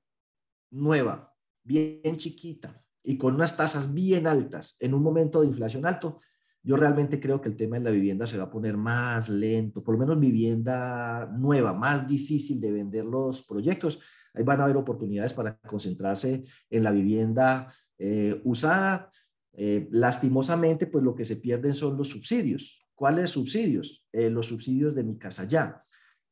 [0.71, 6.19] nueva, bien chiquita y con unas tasas bien altas en un momento de inflación alto,
[6.61, 9.81] yo realmente creo que el tema de la vivienda se va a poner más lento,
[9.81, 13.99] por lo menos vivienda nueva, más difícil de vender los proyectos.
[14.33, 19.09] Ahí van a haber oportunidades para concentrarse en la vivienda eh, usada.
[19.53, 22.85] Eh, lastimosamente, pues lo que se pierden son los subsidios.
[22.93, 24.05] ¿Cuáles subsidios?
[24.11, 25.81] Eh, los subsidios de mi casa ya.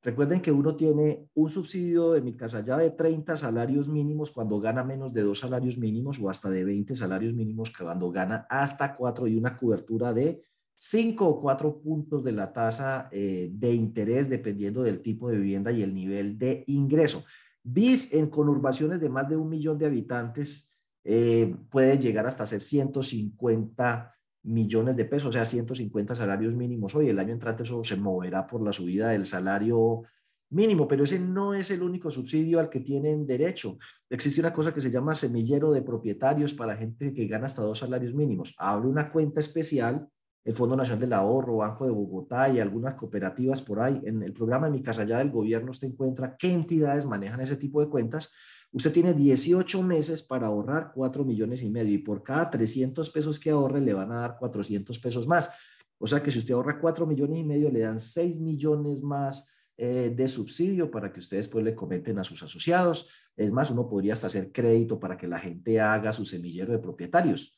[0.05, 4.59] Recuerden que uno tiene un subsidio de mi casa ya de 30 salarios mínimos cuando
[4.59, 8.95] gana menos de dos salarios mínimos o hasta de 20 salarios mínimos cuando gana hasta
[8.95, 10.43] cuatro y una cobertura de
[10.75, 15.71] 5 o 4 puntos de la tasa eh, de interés dependiendo del tipo de vivienda
[15.71, 17.25] y el nivel de ingreso.
[17.63, 20.71] BIS en conurbaciones de más de un millón de habitantes
[21.03, 24.14] eh, puede llegar hasta ser 150
[24.45, 26.95] millones de pesos, o sea, 150 salarios mínimos.
[26.95, 30.03] Hoy el año entrante eso se moverá por la subida del salario
[30.49, 33.77] mínimo, pero ese no es el único subsidio al que tienen derecho.
[34.10, 37.79] Existe una cosa que se llama semillero de propietarios para gente que gana hasta dos
[37.79, 38.55] salarios mínimos.
[38.58, 40.08] Abre una cuenta especial,
[40.43, 43.99] el Fondo Nacional del Ahorro, Banco de Bogotá y algunas cooperativas por ahí.
[44.05, 47.58] En el programa de Mi Casa Ya del gobierno usted encuentra qué entidades manejan ese
[47.58, 48.31] tipo de cuentas
[48.75, 53.39] Usted tiene 18 meses para ahorrar 4 millones y medio y por cada 300 pesos
[53.39, 55.49] que ahorre le van a dar 400 pesos más.
[55.97, 59.49] O sea que si usted ahorra 4 millones y medio, le dan 6 millones más
[59.77, 63.09] eh, de subsidio para que ustedes pues le comenten a sus asociados.
[63.38, 66.79] Es más, uno podría hasta hacer crédito para que la gente haga su semillero de
[66.79, 67.57] propietarios.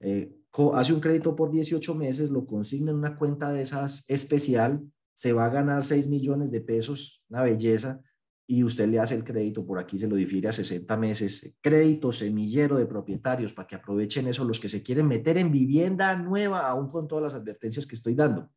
[0.00, 0.30] Eh,
[0.74, 4.82] hace un crédito por 18 meses, lo consigna en una cuenta de esas especial,
[5.14, 8.02] se va a ganar 6 millones de pesos, una belleza,
[8.50, 12.10] y usted le hace el crédito, por aquí se lo difiere a 60 meses, crédito
[12.10, 16.68] semillero de propietarios para que aprovechen eso los que se quieren meter en vivienda nueva,
[16.68, 18.50] aún con todas las advertencias que estoy dando.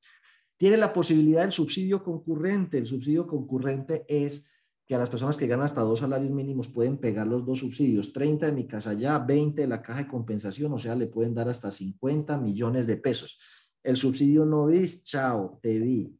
[0.58, 2.80] Tiene la posibilidad del subsidio concurrente.
[2.80, 4.50] El subsidio concurrente es
[4.88, 8.14] que a las personas que ganan hasta dos salarios mínimos pueden pegar los dos subsidios,
[8.14, 11.36] 30 de mi casa ya, 20 de la caja de compensación, o sea, le pueden
[11.36, 13.38] dar hasta 50 millones de pesos.
[13.84, 16.18] El subsidio no es, chao, te vi,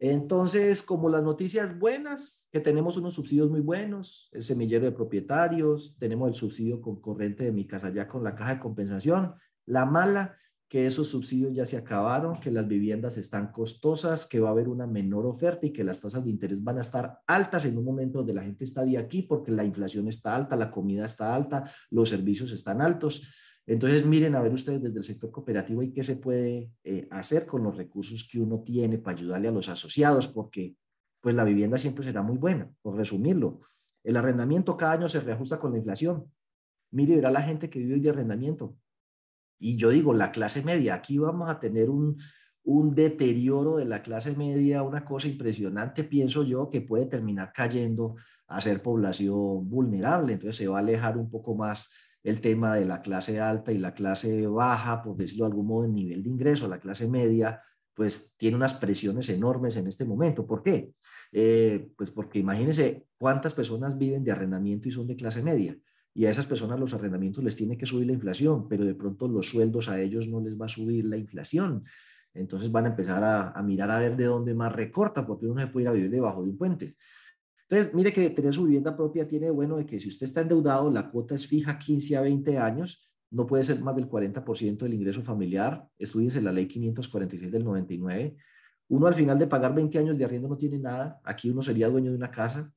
[0.00, 5.96] entonces, como las noticias buenas, que tenemos unos subsidios muy buenos, el semillero de propietarios,
[5.98, 9.34] tenemos el subsidio concurrente de mi casa ya con la caja de compensación.
[9.66, 10.36] La mala,
[10.68, 14.68] que esos subsidios ya se acabaron, que las viviendas están costosas, que va a haber
[14.68, 17.84] una menor oferta y que las tasas de interés van a estar altas en un
[17.84, 21.34] momento donde la gente está de aquí porque la inflación está alta, la comida está
[21.34, 23.22] alta, los servicios están altos.
[23.68, 27.44] Entonces, miren a ver ustedes desde el sector cooperativo y qué se puede eh, hacer
[27.44, 30.74] con los recursos que uno tiene para ayudarle a los asociados, porque
[31.20, 33.60] pues la vivienda siempre será muy buena, por resumirlo.
[34.02, 36.32] El arrendamiento cada año se reajusta con la inflación.
[36.92, 38.74] Mire, verá la gente que vive de arrendamiento.
[39.58, 42.16] Y yo digo, la clase media, aquí vamos a tener un,
[42.62, 48.14] un deterioro de la clase media, una cosa impresionante, pienso yo, que puede terminar cayendo
[48.46, 50.32] a ser población vulnerable.
[50.32, 51.90] Entonces se va a alejar un poco más
[52.22, 55.84] el tema de la clase alta y la clase baja, por decirlo de algún modo,
[55.84, 57.60] en nivel de ingreso, la clase media,
[57.94, 60.46] pues tiene unas presiones enormes en este momento.
[60.46, 60.92] ¿Por qué?
[61.32, 65.76] Eh, pues porque imagínense cuántas personas viven de arrendamiento y son de clase media.
[66.14, 69.28] Y a esas personas los arrendamientos les tiene que subir la inflación, pero de pronto
[69.28, 71.82] los sueldos a ellos no les va a subir la inflación.
[72.34, 75.60] Entonces van a empezar a, a mirar a ver de dónde más recorta, porque uno
[75.60, 76.96] se puede ir a vivir debajo de un puente.
[77.70, 80.90] Entonces, mire que tener su vivienda propia tiene bueno de que si usted está endeudado,
[80.90, 84.94] la cuota es fija 15 a 20 años, no puede ser más del 40% del
[84.94, 85.86] ingreso familiar.
[85.98, 88.36] Estudiense la ley 546 del 99.
[88.88, 91.20] Uno al final de pagar 20 años de arriendo no tiene nada.
[91.24, 92.72] Aquí uno sería dueño de una casa.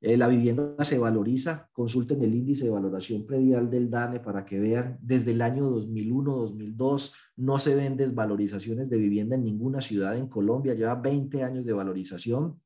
[0.00, 1.68] Eh, la vivienda se valoriza.
[1.72, 4.98] Consulten el índice de valoración predial del DANE para que vean.
[5.02, 10.28] Desde el año 2001, 2002 no se ven desvalorizaciones de vivienda en ninguna ciudad en
[10.28, 10.74] Colombia.
[10.74, 12.60] Lleva 20 años de valorización.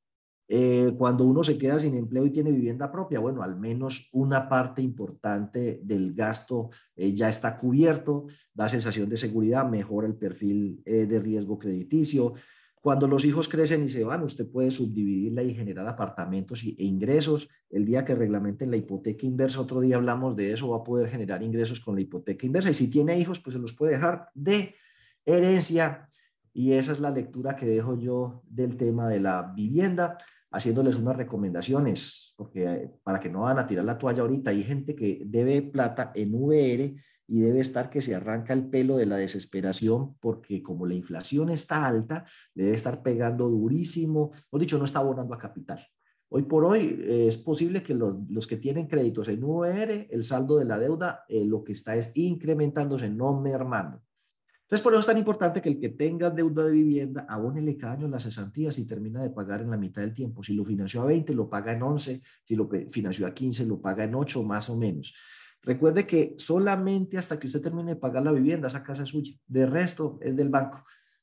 [0.54, 4.50] Eh, cuando uno se queda sin empleo y tiene vivienda propia, bueno, al menos una
[4.50, 10.82] parte importante del gasto eh, ya está cubierto, da sensación de seguridad, mejora el perfil
[10.84, 12.34] eh, de riesgo crediticio.
[12.82, 17.48] Cuando los hijos crecen y se van, usted puede subdividirla y generar apartamentos e ingresos.
[17.70, 21.08] El día que reglamenten la hipoteca inversa, otro día hablamos de eso, va a poder
[21.08, 22.68] generar ingresos con la hipoteca inversa.
[22.68, 24.74] Y si tiene hijos, pues se los puede dejar de
[25.24, 26.10] herencia
[26.54, 30.18] y esa es la lectura que dejo yo del tema de la vivienda,
[30.52, 34.62] haciéndoles unas recomendaciones, porque eh, para que no van a tirar la toalla ahorita, hay
[34.62, 36.94] gente que debe plata en VR
[37.26, 41.48] y debe estar que se arranca el pelo de la desesperación, porque como la inflación
[41.48, 45.80] está alta, debe estar pegando durísimo, o dicho, no está abonando a capital.
[46.28, 50.24] Hoy por hoy eh, es posible que los, los, que tienen créditos en VR, el
[50.24, 54.02] saldo de la deuda, eh, lo que está es incrementándose, no mermando.
[54.72, 57.92] Entonces, por eso es tan importante que el que tenga deuda de vivienda abónele cada
[57.92, 60.42] año las cesantías y termina de pagar en la mitad del tiempo.
[60.42, 62.22] Si lo financió a 20, lo paga en 11.
[62.42, 65.14] Si lo financió a 15, lo paga en 8 más o menos.
[65.60, 69.34] Recuerde que solamente hasta que usted termine de pagar la vivienda, esa casa es suya.
[69.46, 70.82] De resto, es del banco.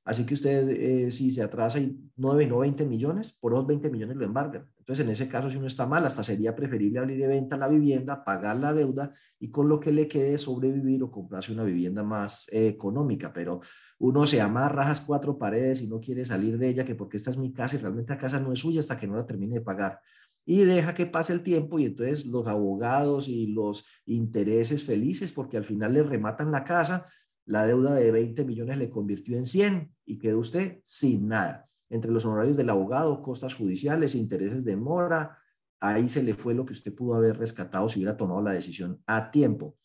[0.09, 3.91] Así que usted, eh, si se atrasa y 9, no 20 millones, por los 20
[3.91, 4.67] millones lo embargan.
[4.79, 7.67] Entonces, en ese caso, si uno está mal, hasta sería preferible abrir de venta la
[7.67, 12.01] vivienda, pagar la deuda y con lo que le quede sobrevivir o comprarse una vivienda
[12.01, 13.31] más eh, económica.
[13.31, 13.61] Pero
[13.99, 17.29] uno se amarra a cuatro paredes y no quiere salir de ella, que porque esta
[17.29, 19.57] es mi casa y realmente la casa no es suya hasta que no la termine
[19.57, 19.99] de pagar.
[20.43, 25.57] Y deja que pase el tiempo y entonces los abogados y los intereses felices porque
[25.57, 27.05] al final le rematan la casa
[27.49, 31.67] la deuda de 20 millones le convirtió en 100 y quedó usted sin nada.
[31.89, 35.39] Entre los honorarios del abogado, costas judiciales, intereses de mora,
[35.79, 39.01] ahí se le fue lo que usted pudo haber rescatado si hubiera tomado la decisión
[39.07, 39.77] a tiempo.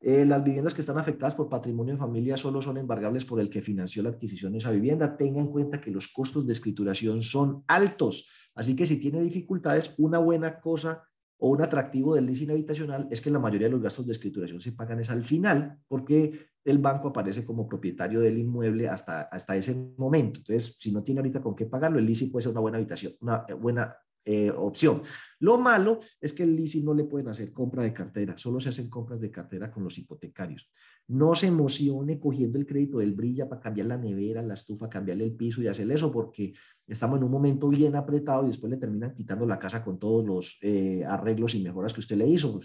[0.00, 3.50] Eh, las viviendas que están afectadas por patrimonio de familia solo son embargables por el
[3.50, 5.18] que financió la adquisición de esa vivienda.
[5.18, 9.94] Tenga en cuenta que los costos de escrituración son altos, así que si tiene dificultades,
[9.98, 11.04] una buena cosa
[11.40, 14.60] o un atractivo del leasing habitacional es que la mayoría de los gastos de escrituración
[14.60, 19.56] se pagan es al final, porque el banco aparece como propietario del inmueble hasta, hasta
[19.56, 20.40] ese momento.
[20.40, 23.14] Entonces, si no tiene ahorita con qué pagarlo, el leasing puede ser una buena habitación,
[23.20, 25.02] una buena eh, opción.
[25.38, 28.68] Lo malo es que el leasing no le pueden hacer compra de cartera, solo se
[28.68, 30.70] hacen compras de cartera con los hipotecarios.
[31.08, 35.24] No se emocione cogiendo el crédito del brilla para cambiar la nevera, la estufa, cambiarle
[35.24, 36.52] el piso y hacer eso, porque
[36.86, 40.24] estamos en un momento bien apretado y después le terminan quitando la casa con todos
[40.24, 42.60] los eh, arreglos y mejoras que usted le hizo.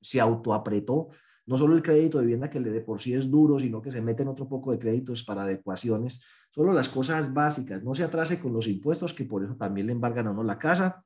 [0.00, 1.08] Se autoapretó
[1.50, 3.90] no solo el crédito de vivienda que le de por sí es duro, sino que
[3.90, 8.38] se meten otro poco de créditos para adecuaciones, solo las cosas básicas, no se atrase
[8.38, 11.04] con los impuestos, que por eso también le embargan a uno la casa,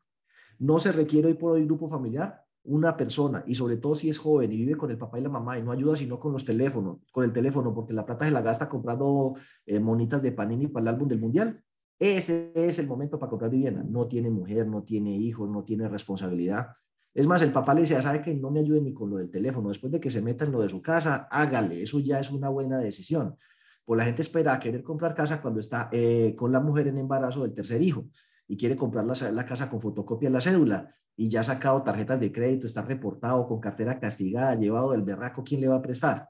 [0.59, 4.19] no se requiere hoy por hoy grupo familiar, una persona, y sobre todo si es
[4.19, 6.45] joven y vive con el papá y la mamá y no ayuda sino con los
[6.45, 10.67] teléfonos, con el teléfono, porque la plata se la gasta comprando eh, monitas de Panini
[10.67, 11.65] para el álbum del Mundial,
[11.99, 13.83] ese es el momento para comprar vivienda.
[13.83, 16.69] No tiene mujer, no tiene hijos, no tiene responsabilidad.
[17.15, 19.31] Es más, el papá le decía, ¿sabe que no me ayude ni con lo del
[19.31, 19.69] teléfono?
[19.69, 22.49] Después de que se meta en lo de su casa, hágale, eso ya es una
[22.49, 23.37] buena decisión.
[23.85, 26.99] Pues la gente espera a querer comprar casa cuando está eh, con la mujer en
[26.99, 28.09] embarazo del tercer hijo
[28.49, 31.83] y quiere comprar la, la casa con fotocopia de la cédula y ya ha sacado
[31.83, 35.83] tarjetas de crédito, está reportado con cartera castigada, llevado del berraco, ¿quién le va a
[35.83, 36.29] prestar?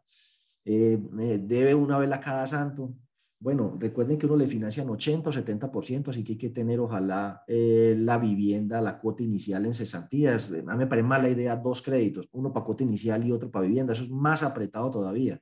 [0.65, 2.95] Eh, eh, debe una vela cada santo.
[3.45, 7.45] Bueno, recuerden que uno le financian 80 o 70%, así que hay que tener, ojalá,
[7.47, 10.51] eh, la vivienda, la cuota inicial en cesantías.
[10.51, 13.67] A mí me parece mala idea dos créditos, uno para cuota inicial y otro para
[13.67, 13.93] vivienda.
[13.93, 15.39] Eso es más apretado todavía.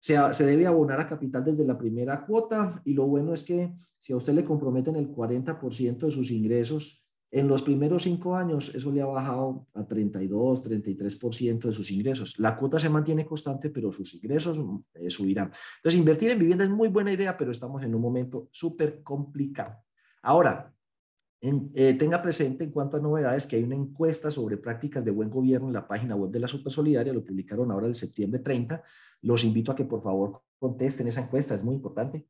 [0.00, 3.74] Se, se debe abonar a capital desde la primera cuota y lo bueno es que
[3.98, 8.72] si a usted le comprometen el 40% de sus ingresos, en los primeros cinco años,
[8.74, 12.38] eso le ha bajado a 32, 33% de sus ingresos.
[12.38, 14.58] La cuota se mantiene constante, pero sus ingresos
[14.94, 15.50] eh, subirán.
[15.78, 19.76] Entonces, invertir en vivienda es muy buena idea, pero estamos en un momento súper complicado.
[20.22, 20.72] Ahora,
[21.40, 25.28] eh, tenga presente en cuanto a novedades que hay una encuesta sobre prácticas de buen
[25.28, 28.82] gobierno en la página web de la Supersolidaria, lo publicaron ahora el septiembre 30.
[29.22, 32.26] Los invito a que por favor contesten esa encuesta, es muy importante.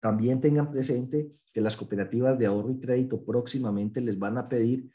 [0.00, 4.90] También tengan presente que las cooperativas de ahorro y crédito próximamente les van a pedir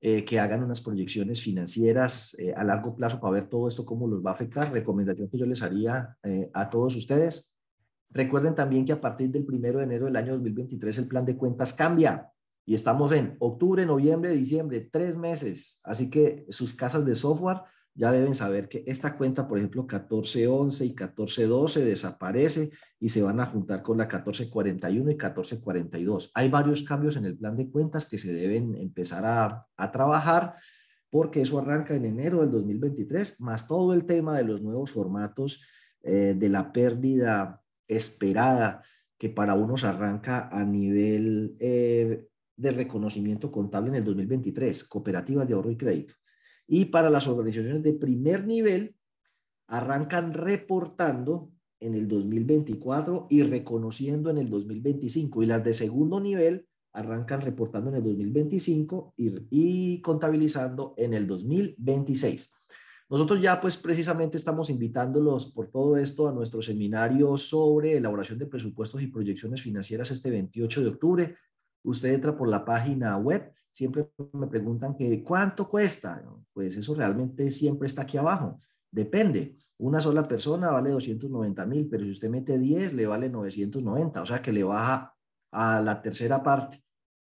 [0.00, 4.06] eh, que hagan unas proyecciones financieras eh, a largo plazo para ver todo esto, cómo
[4.06, 4.70] los va a afectar.
[4.72, 7.52] Recomendación que yo les haría eh, a todos ustedes.
[8.10, 11.36] Recuerden también que a partir del primero de enero del año 2023 el plan de
[11.36, 12.30] cuentas cambia
[12.64, 15.80] y estamos en octubre, noviembre, diciembre, tres meses.
[15.82, 17.62] Así que sus casas de software
[17.94, 22.70] ya deben saber que esta cuenta, por ejemplo, 1411 y 1412 desaparece
[23.00, 26.30] y se van a juntar con la 1441 y 1442.
[26.34, 30.56] Hay varios cambios en el plan de cuentas que se deben empezar a, a trabajar
[31.10, 35.62] porque eso arranca en enero del 2023, más todo el tema de los nuevos formatos
[36.02, 38.82] eh, de la pérdida esperada
[39.16, 45.54] que para unos arranca a nivel eh, de reconocimiento contable en el 2023, cooperativas de
[45.54, 46.14] ahorro y crédito.
[46.68, 48.94] Y para las organizaciones de primer nivel,
[49.66, 51.50] arrancan reportando
[51.80, 55.42] en el 2024 y reconociendo en el 2025.
[55.42, 61.26] Y las de segundo nivel arrancan reportando en el 2025 y, y contabilizando en el
[61.26, 62.54] 2026.
[63.10, 68.46] Nosotros ya pues precisamente estamos invitándolos por todo esto a nuestro seminario sobre elaboración de
[68.46, 71.36] presupuestos y proyecciones financieras este 28 de octubre.
[71.82, 76.22] Usted entra por la página web siempre me preguntan que cuánto cuesta.
[76.52, 78.58] Pues eso realmente siempre está aquí abajo.
[78.90, 79.56] Depende.
[79.78, 84.22] Una sola persona vale 290 mil, pero si usted mete 10, le vale 990.
[84.22, 85.14] O sea que le baja
[85.52, 86.82] a la tercera parte,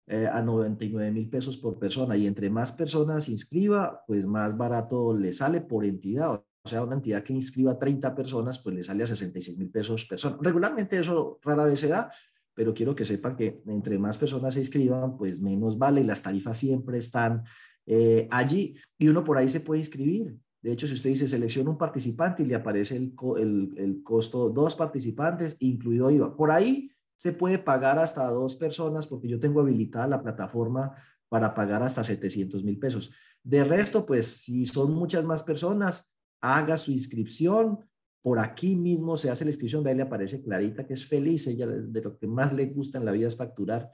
[0.08, 2.18] eh, a 99 mil pesos por persona.
[2.18, 6.43] Y entre más personas inscriba, pues más barato le sale por entidad.
[6.64, 10.06] O sea, una entidad que inscriba 30 personas, pues le sale a 66 mil pesos
[10.06, 10.38] persona.
[10.41, 12.12] Regularmente eso rara vez se da,
[12.60, 16.57] pero quiero que sepan que entre más personas se inscriban, pues menos vale las tarifas
[16.57, 17.45] siempre están
[17.86, 20.36] eh, allí y uno por ahí se puede inscribir.
[20.62, 24.49] De hecho, si usted dice selecciona un participante y le aparece el, el, el costo
[24.49, 26.36] dos participantes, incluido IVA.
[26.36, 30.97] Por ahí se puede pagar hasta dos personas porque yo tengo habilitada la plataforma
[31.30, 33.10] para pagar hasta 700 mil pesos.
[33.41, 37.80] De resto, pues si son muchas más personas, haga su inscripción.
[38.22, 41.67] Por aquí mismo se hace la inscripción, ahí le aparece clarita que es feliz, ella
[41.67, 43.89] de lo que más le gusta en la vida es facturar.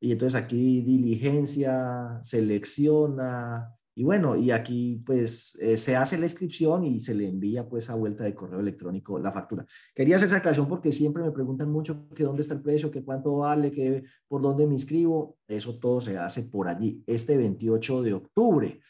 [0.00, 6.84] Y entonces aquí diligencia, selecciona, y bueno, y aquí pues eh, se hace la inscripción
[6.84, 9.66] y se le envía pues a vuelta de correo electrónico la factura.
[9.92, 13.02] Quería hacer esa aclaración porque siempre me preguntan mucho que dónde está el precio, que
[13.02, 15.38] cuánto vale, que por dónde me inscribo.
[15.48, 18.80] Eso todo se hace por allí, este 28 de octubre.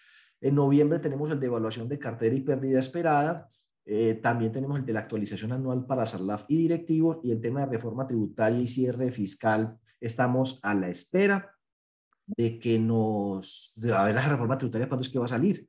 [0.43, 3.49] En noviembre tenemos el de evaluación de cartera y pérdida esperada.
[3.91, 7.61] Eh, también tenemos el de la actualización anual para SARLAF y directivos y el tema
[7.61, 9.79] de reforma tributaria y cierre fiscal.
[9.99, 11.57] Estamos a la espera
[12.27, 15.67] de que nos, de a ver la reforma tributaria, cuándo es que va a salir.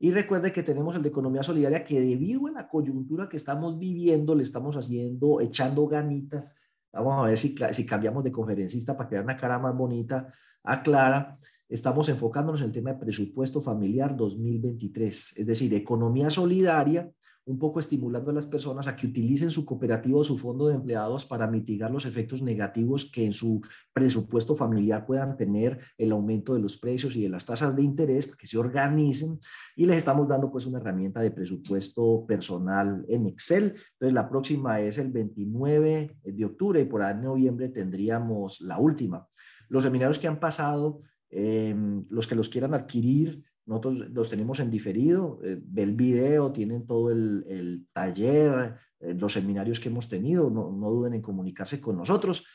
[0.00, 3.78] Y recuerde que tenemos el de economía solidaria que debido a la coyuntura que estamos
[3.78, 6.56] viviendo, le estamos haciendo, echando ganitas.
[6.92, 10.26] Vamos a ver si, si cambiamos de conferencista para vean una cara más bonita
[10.64, 11.38] a Clara.
[11.68, 17.08] Estamos enfocándonos en el tema de presupuesto familiar 2023, es decir, economía solidaria
[17.46, 20.74] un poco estimulando a las personas a que utilicen su cooperativa o su fondo de
[20.74, 23.60] empleados para mitigar los efectos negativos que en su
[23.92, 28.26] presupuesto familiar puedan tener el aumento de los precios y de las tasas de interés,
[28.26, 29.40] que se organicen
[29.74, 33.74] y les estamos dando pues una herramienta de presupuesto personal en Excel.
[33.92, 38.78] Entonces la próxima es el 29 de octubre y por ahí en noviembre tendríamos la
[38.78, 39.26] última.
[39.68, 41.74] Los seminarios que han pasado, eh,
[42.08, 46.86] los que los quieran adquirir, nosotros los tenemos en diferido, eh, ve el video, tienen
[46.86, 51.96] todo el, taller, eh, los seminarios que hemos tenido, no, no, duden en comunicarse con
[51.96, 52.46] nosotros.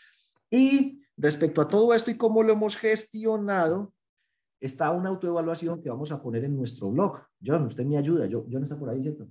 [0.50, 3.94] Y respecto a todo esto y cómo lo hemos gestionado,
[4.60, 7.20] está una autoevaluación que vamos a poner en nuestro blog.
[7.44, 9.28] John, usted me ayuda, yo, John está por ahí, ¿cierto?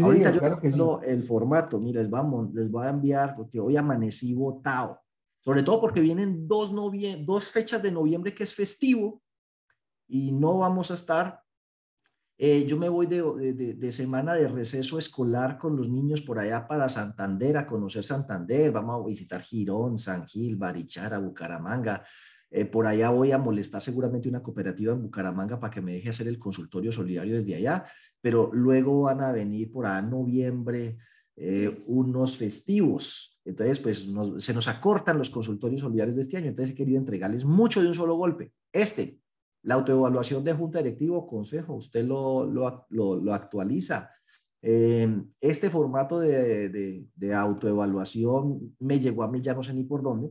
[0.00, 4.32] Ahorita yo claro el formato, mire, les, vamos, les voy a enviar porque hoy amanecí
[4.32, 4.98] votado,
[5.40, 6.74] sobre todo porque vienen dos,
[7.26, 9.21] dos fechas de noviembre que es festivo
[10.12, 11.40] y no vamos a estar.
[12.36, 16.68] Eh, yo me voy de, de, semana de receso escolar con los niños por allá
[16.68, 18.70] para Santander, a conocer Santander.
[18.72, 22.04] Vamos a visitar Girón, San Gil, Barichara, Bucaramanga.
[22.50, 26.10] Eh, por allá voy a molestar seguramente una cooperativa en Bucaramanga para que me deje
[26.10, 27.86] hacer el consultorio solidario desde allá,
[28.20, 30.98] pero luego van a venir por en noviembre
[31.36, 33.40] eh, unos festivos.
[33.46, 34.06] Entonces, pues
[34.44, 36.48] se nos acortan los consultorios solidarios de este año.
[36.48, 38.52] Entonces he querido entregarles mucho de un solo golpe.
[38.70, 39.21] Este,
[39.62, 44.10] la autoevaluación de junta directiva o consejo, usted lo, actualiza.
[44.60, 50.30] Eh, este formato de, autoevaluación me llegó a mí, ya no sé ni por dónde.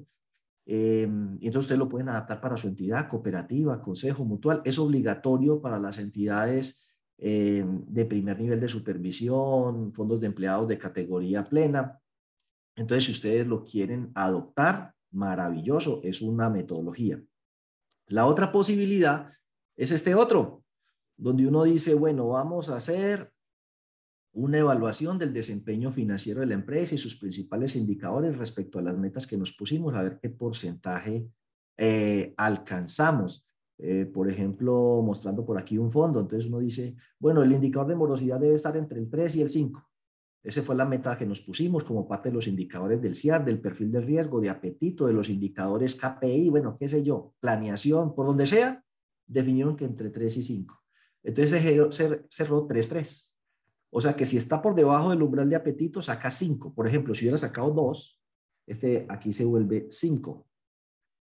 [0.65, 4.61] Eh, entonces ustedes lo pueden adaptar para su entidad, cooperativa, consejo, mutual.
[4.65, 10.77] Es obligatorio para las entidades eh, de primer nivel de supervisión, fondos de empleados de
[10.77, 11.99] categoría plena.
[12.75, 17.21] Entonces, si ustedes lo quieren adoptar, maravilloso, es una metodología.
[18.11, 19.31] La otra posibilidad
[19.77, 20.65] es este otro,
[21.17, 23.31] donde uno dice, bueno, vamos a hacer
[24.33, 28.97] una evaluación del desempeño financiero de la empresa y sus principales indicadores respecto a las
[28.97, 31.29] metas que nos pusimos, a ver qué porcentaje
[31.77, 33.45] eh, alcanzamos.
[33.77, 36.19] Eh, por ejemplo, mostrando por aquí un fondo.
[36.19, 39.49] Entonces uno dice, bueno, el indicador de morosidad debe estar entre el 3 y el
[39.49, 39.90] 5.
[40.43, 43.61] Esa fue la meta que nos pusimos como parte de los indicadores del CIAR, del
[43.61, 48.25] perfil de riesgo, de apetito, de los indicadores KPI, bueno, qué sé yo, planeación, por
[48.25, 48.83] donde sea,
[49.27, 50.81] definieron que entre 3 y 5.
[51.23, 51.61] Entonces
[52.29, 53.33] cerró 3-3.
[53.91, 56.73] O sea que si está por debajo del umbral de apetito, saca 5.
[56.73, 58.21] Por ejemplo, si hubiera sacado 2,
[58.65, 60.47] este aquí se vuelve 5.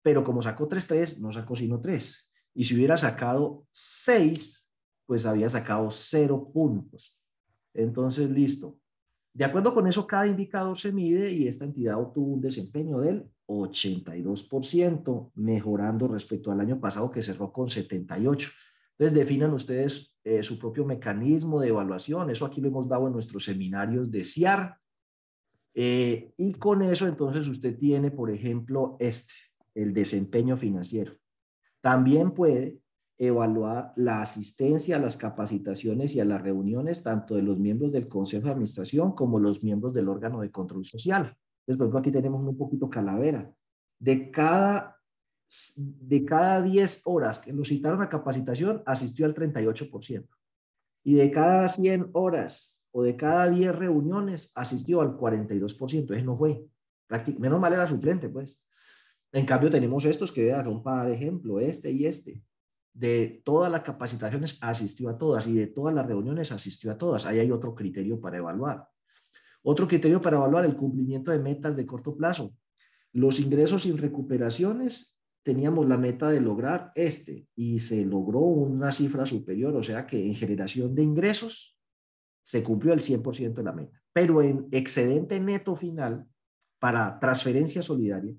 [0.03, 2.31] Pero como sacó 3-3, no sacó sino 3.
[2.55, 4.71] Y si hubiera sacado 6,
[5.07, 7.29] pues había sacado 0 puntos.
[7.75, 8.79] Entonces, listo.
[9.39, 13.25] De acuerdo con eso, cada indicador se mide y esta entidad obtuvo un desempeño del
[13.47, 18.51] 82%, mejorando respecto al año pasado que cerró con 78%.
[18.99, 22.31] Entonces, definan ustedes eh, su propio mecanismo de evaluación.
[22.31, 24.77] Eso aquí lo hemos dado en nuestros seminarios de CIAR.
[25.73, 29.35] Eh, y con eso, entonces, usted tiene, por ejemplo, este,
[29.73, 31.13] el desempeño financiero.
[31.81, 32.81] También puede
[33.19, 38.07] evaluar la asistencia a las capacitaciones y a las reuniones tanto de los miembros del
[38.07, 41.35] Consejo de Administración como los miembros del órgano de control social.
[41.67, 43.53] Por ejemplo, aquí tenemos un poquito calavera.
[43.99, 44.97] De cada,
[45.77, 50.29] de cada 10 horas que lo citaron a capacitación, asistió al 38%.
[51.03, 56.15] Y de cada 100 horas o de cada 10 reuniones, asistió al 42%.
[56.15, 56.65] Ese no fue.
[57.39, 58.63] Menos mal era suplente, pues.
[59.33, 62.43] En cambio, tenemos estos que son para ejemplo, este y este
[62.99, 67.27] de todas las capacitaciones asistió a todas y de todas las reuniones asistió a todas.
[67.27, 68.89] Ahí hay otro criterio para evaluar.
[69.63, 72.57] Otro criterio para evaluar el cumplimiento de metas de corto plazo.
[73.13, 79.25] Los ingresos sin recuperaciones, teníamos la meta de lograr este y se logró una cifra
[79.27, 81.79] superior, o sea que en generación de ingresos
[82.43, 84.03] se cumplió el 100% de la meta.
[84.13, 86.27] Pero en excedente neto final
[86.81, 88.35] para transferencia solidaria,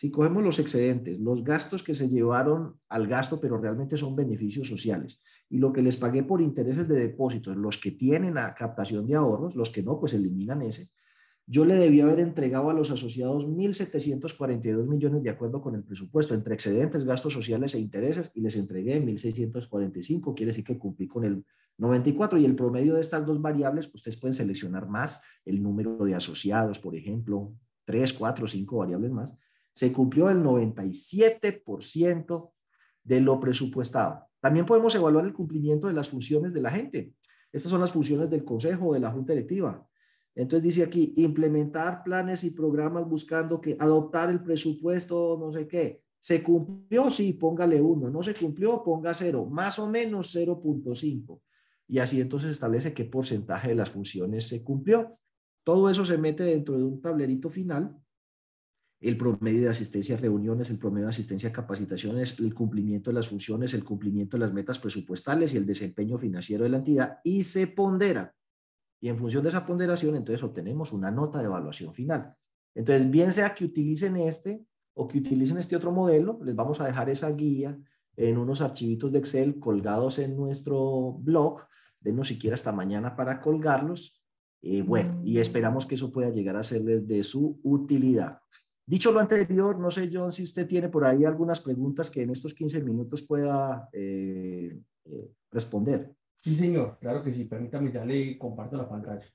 [0.00, 4.66] si cogemos los excedentes, los gastos que se llevaron al gasto, pero realmente son beneficios
[4.66, 5.20] sociales,
[5.50, 9.16] y lo que les pagué por intereses de depósitos, los que tienen a captación de
[9.16, 10.88] ahorros, los que no, pues eliminan ese.
[11.46, 16.32] Yo le debía haber entregado a los asociados 1.742 millones de acuerdo con el presupuesto,
[16.32, 21.24] entre excedentes, gastos sociales e intereses, y les entregué 1.645, quiere decir que cumplí con
[21.24, 21.44] el
[21.76, 26.14] 94, y el promedio de estas dos variables, ustedes pueden seleccionar más el número de
[26.14, 27.52] asociados, por ejemplo,
[27.84, 29.34] 3, 4, 5 variables más,
[29.72, 32.52] se cumplió el 97%
[33.02, 34.26] de lo presupuestado.
[34.40, 37.14] También podemos evaluar el cumplimiento de las funciones de la gente.
[37.52, 39.86] Estas son las funciones del consejo o de la junta directiva.
[40.34, 46.02] Entonces dice aquí, implementar planes y programas buscando que adoptar el presupuesto, no sé qué.
[46.18, 47.10] ¿Se cumplió?
[47.10, 48.10] Sí, póngale uno.
[48.10, 48.82] ¿No se cumplió?
[48.84, 49.46] Ponga cero.
[49.46, 51.40] Más o menos 0.5.
[51.88, 55.18] Y así entonces establece qué porcentaje de las funciones se cumplió.
[55.64, 57.96] Todo eso se mete dentro de un tablerito final
[59.00, 63.14] el promedio de asistencia a reuniones, el promedio de asistencia a capacitaciones, el cumplimiento de
[63.14, 67.18] las funciones, el cumplimiento de las metas presupuestales y el desempeño financiero de la entidad
[67.24, 68.34] y se pondera.
[69.00, 72.34] Y en función de esa ponderación, entonces obtenemos una nota de evaluación final.
[72.74, 76.86] Entonces, bien sea que utilicen este o que utilicen este otro modelo, les vamos a
[76.86, 77.78] dejar esa guía
[78.16, 81.62] en unos archivitos de Excel colgados en nuestro blog.
[82.00, 84.22] Denos siquiera hasta mañana para colgarlos.
[84.60, 88.40] Eh, bueno, y esperamos que eso pueda llegar a serles de su utilidad.
[88.86, 92.30] Dicho lo anterior, no sé, John, si usted tiene por ahí algunas preguntas que en
[92.30, 96.14] estos 15 minutos pueda eh, eh, responder.
[96.36, 97.44] Sí, señor, claro que sí.
[97.44, 99.26] Permítame, ya le comparto la pantalla.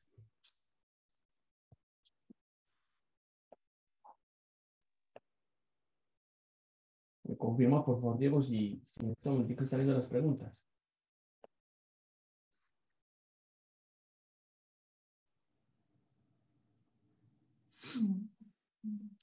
[7.23, 10.65] Me confirma, por favor, Diego, si, en este momento están viendo las preguntas.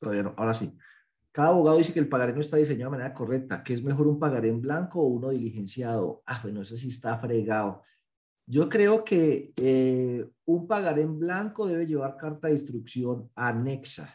[0.03, 0.35] Todavía no.
[0.37, 0.77] Ahora sí.
[1.31, 4.09] Cada abogado dice que el pagaré no está diseñado de manera correcta, que es mejor
[4.09, 6.23] un pagaré en blanco o uno diligenciado.
[6.27, 7.83] Ah, bueno, eso sí está fregado.
[8.45, 14.13] Yo creo que eh, un pagaré en blanco debe llevar carta de instrucción anexa.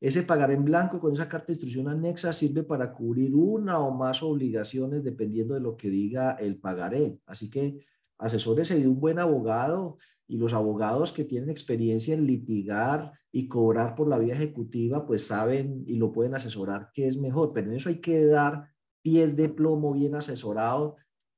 [0.00, 3.90] Ese pagaré en blanco con esa carta de instrucción anexa sirve para cubrir una o
[3.92, 7.18] más obligaciones dependiendo de lo que diga el pagaré.
[7.26, 7.84] Así que
[8.18, 13.94] asesórese de un buen abogado y los abogados que tienen experiencia en litigar y cobrar
[13.94, 17.76] por la vía ejecutiva, pues saben y lo pueden asesorar qué es mejor, pero en
[17.76, 18.70] eso hay que dar
[19.02, 20.96] pies de plomo bien asesorado,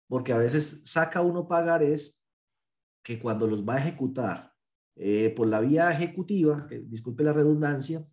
[0.09, 2.22] porque a veces saca uno pagarés
[3.03, 4.53] que cuando los va a ejecutar
[4.97, 8.05] eh, por la vía ejecutiva, que, disculpe la redundancia,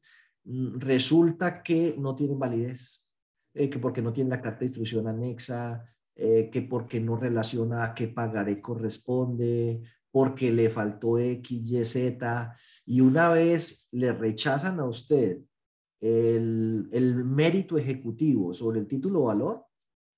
[0.44, 3.10] mm, resulta que no tienen validez,
[3.54, 7.84] eh, que porque no tienen la carta de instrucción anexa, eh, que porque no relaciona
[7.84, 9.82] a qué pagaré corresponde,
[10.14, 12.56] porque le faltó X, Y, Z,
[12.86, 15.40] y una vez le rechazan a usted
[16.00, 19.66] el, el mérito ejecutivo sobre el título valor,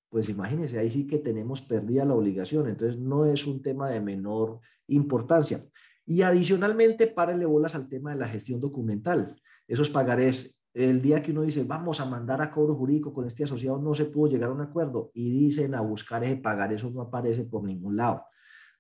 [0.09, 4.01] pues imagínense, ahí sí que tenemos perdida la obligación, entonces no es un tema de
[4.01, 5.63] menor importancia.
[6.05, 9.33] Y adicionalmente, párele bolas al tema de la gestión documental.
[9.65, 13.45] Esos pagarés, el día que uno dice, vamos a mandar a cobro jurídico con este
[13.45, 16.91] asociado, no se pudo llegar a un acuerdo y dicen a buscar ese pagar, eso
[16.91, 18.25] no aparece por ningún lado.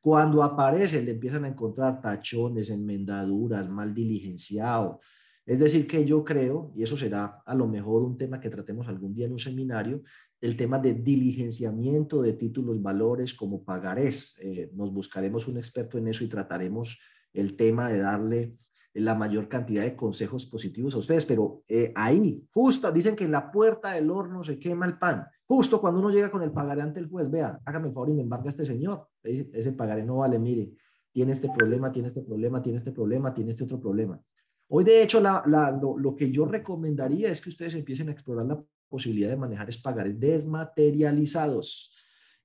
[0.05, 4.99] Cuando aparece, le empiezan a encontrar tachones, enmendaduras, mal diligenciado.
[5.43, 8.87] Es decir, que yo creo, y eso será a lo mejor un tema que tratemos
[8.87, 10.03] algún día en un seminario,
[10.39, 14.37] el tema de diligenciamiento de títulos, valores como pagarés.
[14.43, 16.99] Eh, nos buscaremos un experto en eso y trataremos
[17.33, 18.57] el tema de darle
[18.93, 23.31] la mayor cantidad de consejos positivos a ustedes, pero eh, ahí, justo, dicen que en
[23.31, 25.25] la puerta del horno se quema el pan.
[25.47, 28.13] Justo cuando uno llega con el pagaré ante el juez, vea, hágame el favor y
[28.13, 29.07] me embarga este señor.
[29.21, 30.71] Ese pagaré no vale, mire,
[31.11, 34.19] tiene este problema, tiene este problema, tiene este problema, tiene este otro problema.
[34.67, 35.43] Hoy, de hecho, la,
[35.79, 39.77] lo, que yo recomendaría es que ustedes empiecen a explorar la posibilidad de manejar es
[39.77, 41.93] pagares desmaterializados,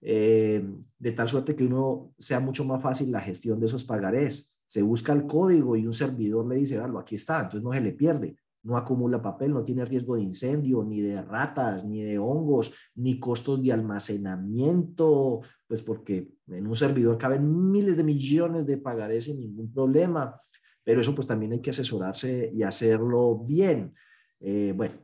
[0.03, 0.63] eh,
[0.99, 4.61] de tal suerte que uno sea mucho más fácil la gestión de esos pagarés.
[4.67, 7.81] Se busca el código y un servidor le dice, lo aquí está, entonces no se
[7.81, 12.19] le pierde no acumula papel, no tiene riesgo de incendio, ni de ratas, ni de
[12.19, 18.77] hongos, ni costos de almacenamiento, pues porque en un servidor caben miles de millones de
[18.77, 20.41] pagarés sin ningún problema,
[20.85, 23.95] pero eso pues también hay que asesorarse y hacerlo bien.
[24.41, 24.95] Eh, bueno,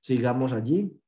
[0.00, 0.98] sigamos allí.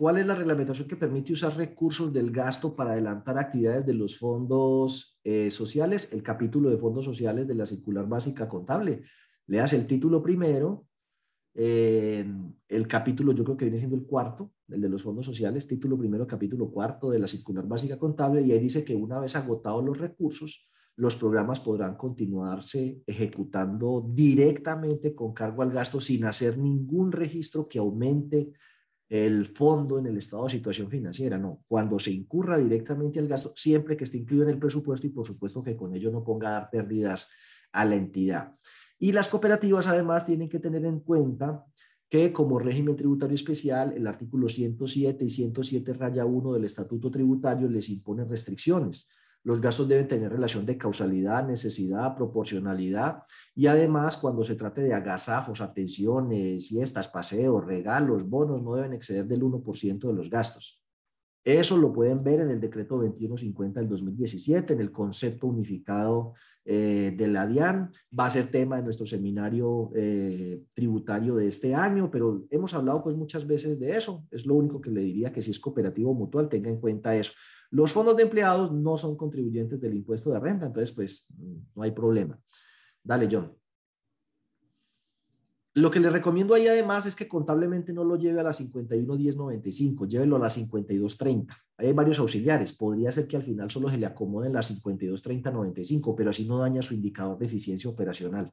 [0.00, 4.16] ¿Cuál es la reglamentación que permite usar recursos del gasto para adelantar actividades de los
[4.16, 6.14] fondos eh, sociales?
[6.14, 9.02] El capítulo de fondos sociales de la circular básica contable.
[9.46, 10.86] Leas el título primero,
[11.52, 12.24] eh,
[12.66, 15.98] el capítulo yo creo que viene siendo el cuarto, el de los fondos sociales, título
[15.98, 19.84] primero, capítulo cuarto de la circular básica contable, y ahí dice que una vez agotados
[19.84, 27.12] los recursos, los programas podrán continuarse ejecutando directamente con cargo al gasto sin hacer ningún
[27.12, 28.54] registro que aumente
[29.10, 33.52] el fondo en el estado de situación financiera, no, cuando se incurra directamente al gasto,
[33.56, 36.48] siempre que esté incluido en el presupuesto y por supuesto que con ello no ponga
[36.48, 37.28] a dar pérdidas
[37.72, 38.54] a la entidad.
[39.00, 41.66] Y las cooperativas además tienen que tener en cuenta
[42.08, 47.68] que como régimen tributario especial, el artículo 107 y 107 raya 1 del Estatuto Tributario
[47.68, 49.08] les impone restricciones.
[49.42, 53.22] Los gastos deben tener relación de causalidad, necesidad, proporcionalidad
[53.54, 59.26] y además cuando se trate de agasajos, atenciones, fiestas, paseos, regalos, bonos, no deben exceder
[59.26, 60.80] del 1% de los gastos.
[61.42, 66.34] Eso lo pueden ver en el decreto 2150 del 2017, en el concepto unificado
[66.66, 67.90] eh, de la DIAN.
[68.16, 73.02] Va a ser tema de nuestro seminario eh, tributario de este año, pero hemos hablado
[73.02, 74.26] pues muchas veces de eso.
[74.30, 77.32] Es lo único que le diría que si es cooperativo mutual, tenga en cuenta eso.
[77.70, 81.28] Los fondos de empleados no son contribuyentes del impuesto de renta, entonces pues
[81.74, 82.38] no hay problema.
[83.02, 83.56] Dale, John.
[85.74, 90.08] Lo que le recomiendo ahí además es que contablemente no lo lleve a la 51.1095,
[90.08, 91.46] llévelo a la 52.30.
[91.76, 92.72] Hay varios auxiliares.
[92.72, 96.82] Podría ser que al final solo se le acomoden la 52.30.95, pero así no daña
[96.82, 98.50] su indicador de eficiencia operacional.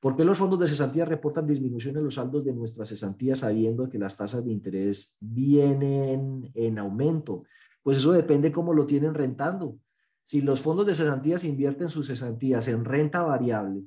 [0.00, 3.90] ¿Por qué los fondos de cesantía reportan disminución en los saldos de nuestras cesantías sabiendo
[3.90, 7.44] que las tasas de interés vienen en aumento?
[7.82, 9.78] Pues eso depende cómo lo tienen rentando.
[10.22, 13.84] Si los fondos de cesantías invierten sus cesantías en renta variable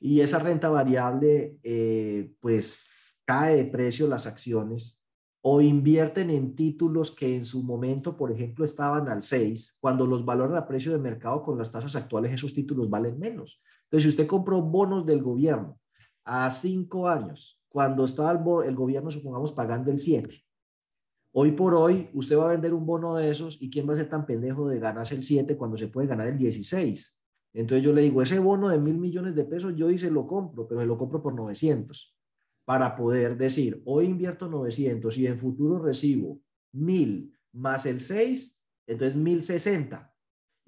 [0.00, 2.86] y esa renta variable eh, pues
[3.24, 4.98] cae de precio las acciones
[5.40, 10.24] o invierten en títulos que en su momento, por ejemplo, estaban al 6, cuando los
[10.24, 13.62] valoran a precio de mercado con las tasas actuales, esos títulos valen menos.
[13.84, 15.78] Entonces, si usted compró bonos del gobierno
[16.24, 20.44] a cinco años, cuando estaba el, el gobierno, supongamos, pagando el 7,
[21.32, 23.96] Hoy por hoy, usted va a vender un bono de esos y ¿quién va a
[23.96, 27.22] ser tan pendejo de ganarse el 7 cuando se puede ganar el 16?
[27.54, 30.66] Entonces yo le digo, ese bono de mil millones de pesos, yo hice lo compro,
[30.66, 32.16] pero se lo compro por 900
[32.64, 36.40] para poder decir, hoy invierto 900 y en futuro recibo
[36.72, 40.07] mil más el 6, entonces 1060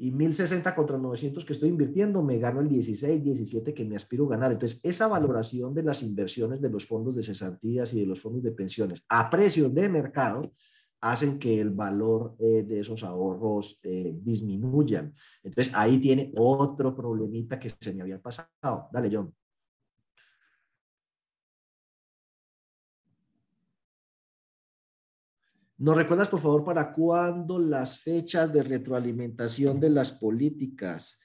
[0.01, 4.25] y 1060 contra 900 que estoy invirtiendo, me gano el 16, 17 que me aspiro
[4.25, 4.51] a ganar.
[4.51, 8.43] Entonces, esa valoración de las inversiones de los fondos de cesantías y de los fondos
[8.43, 10.53] de pensiones a precios de mercado
[11.03, 15.13] hacen que el valor eh, de esos ahorros eh, disminuyan.
[15.43, 18.89] Entonces, ahí tiene otro problemita que se me había pasado.
[18.91, 19.35] Dale, John.
[25.81, 31.19] ¿Nos recuerdas, por favor, para cuándo las fechas de retroalimentación de las políticas?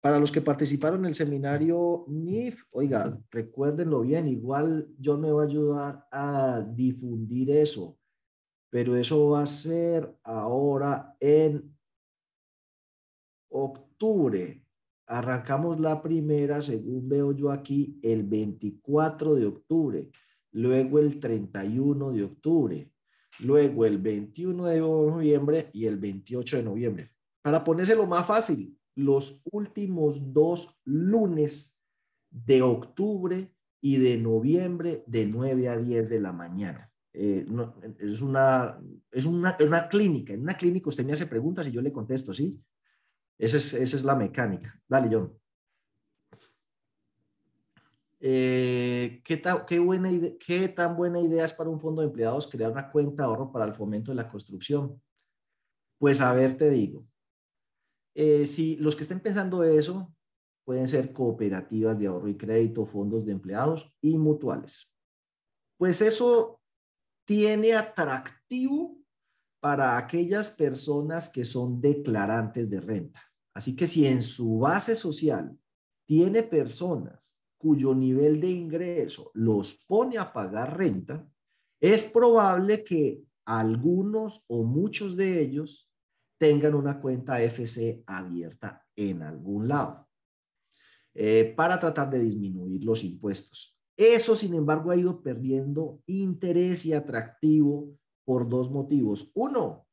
[0.00, 5.44] Para los que participaron en el seminario NIF, oiga, recuérdenlo bien, igual yo me voy
[5.44, 7.96] a ayudar a difundir eso,
[8.68, 11.72] pero eso va a ser ahora en
[13.48, 14.60] octubre.
[15.06, 20.10] Arrancamos la primera, según veo yo aquí, el 24 de octubre,
[20.50, 22.92] luego el 31 de octubre
[23.40, 27.10] luego el 21 de noviembre y el 28 de noviembre.
[27.42, 31.80] Para ponérselo más fácil, los últimos dos lunes
[32.30, 36.90] de octubre y de noviembre de 9 a 10 de la mañana.
[37.12, 37.46] Eh,
[37.98, 38.78] es, una,
[39.10, 39.56] es, una,
[39.88, 40.32] clínica.
[40.32, 42.62] En una clínica usted me hace preguntas y yo le contesto, ¿sí?
[43.38, 44.80] Esa es, esa es la mecánica.
[44.88, 45.32] Dale, John.
[48.20, 50.10] Eh, ¿qué, qué, buena
[50.44, 53.52] ¿Qué tan buena idea es para un fondo de empleados crear una cuenta de ahorro
[53.52, 55.00] para el fomento de la construcción?
[55.98, 57.06] Pues a ver, te digo.
[58.14, 60.12] Eh, si los que estén pensando eso
[60.64, 64.92] pueden ser cooperativas de ahorro y crédito, fondos de empleados y mutuales.
[65.78, 66.60] Pues eso
[67.24, 68.98] tiene atractivo
[69.60, 73.22] para aquellas personas que son declarantes de renta.
[73.54, 75.58] Así que si en su base social
[76.06, 81.28] tiene personas cuyo nivel de ingreso los pone a pagar renta,
[81.80, 85.90] es probable que algunos o muchos de ellos
[86.38, 90.08] tengan una cuenta FC abierta en algún lado
[91.14, 93.76] eh, para tratar de disminuir los impuestos.
[93.96, 99.32] Eso, sin embargo, ha ido perdiendo interés y atractivo por dos motivos.
[99.34, 99.88] Uno,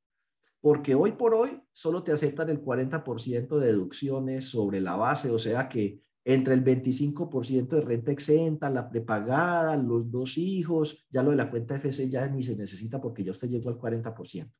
[0.61, 5.39] porque hoy por hoy solo te aceptan el 40% de deducciones sobre la base, o
[5.39, 11.29] sea que entre el 25% de renta exenta, la prepagada, los dos hijos, ya lo
[11.29, 14.51] de la cuenta FC ya ni se necesita porque ya usted llegó al 40%.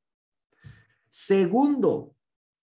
[1.10, 2.16] Segundo,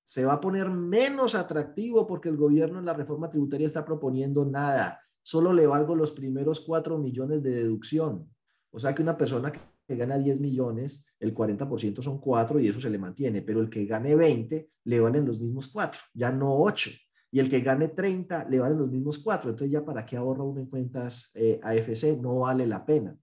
[0.04, 4.44] se va a poner menos atractivo porque el gobierno en la reforma tributaria está proponiendo
[4.44, 5.00] nada.
[5.20, 8.32] Solo le valgo los primeros 4 millones de deducción.
[8.70, 12.80] O sea que una persona que gana 10 millones, el 40% son 4 y eso
[12.80, 16.56] se le mantiene, pero el que gane 20 le valen los mismos 4, ya no
[16.56, 16.90] 8
[17.34, 19.50] y el que gane 30 le valen los mismos 4.
[19.50, 23.16] Entonces ya para qué ahorra uno en cuentas eh, AFC, no vale la pena.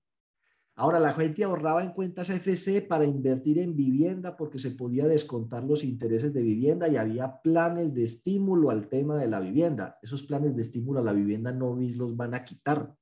[0.75, 5.63] Ahora la gente ahorraba en cuentas AFC para invertir en vivienda porque se podía descontar
[5.63, 9.99] los intereses de vivienda y había planes de estímulo al tema de la vivienda.
[10.01, 12.95] Esos planes de estímulo a la vivienda no los van a quitar.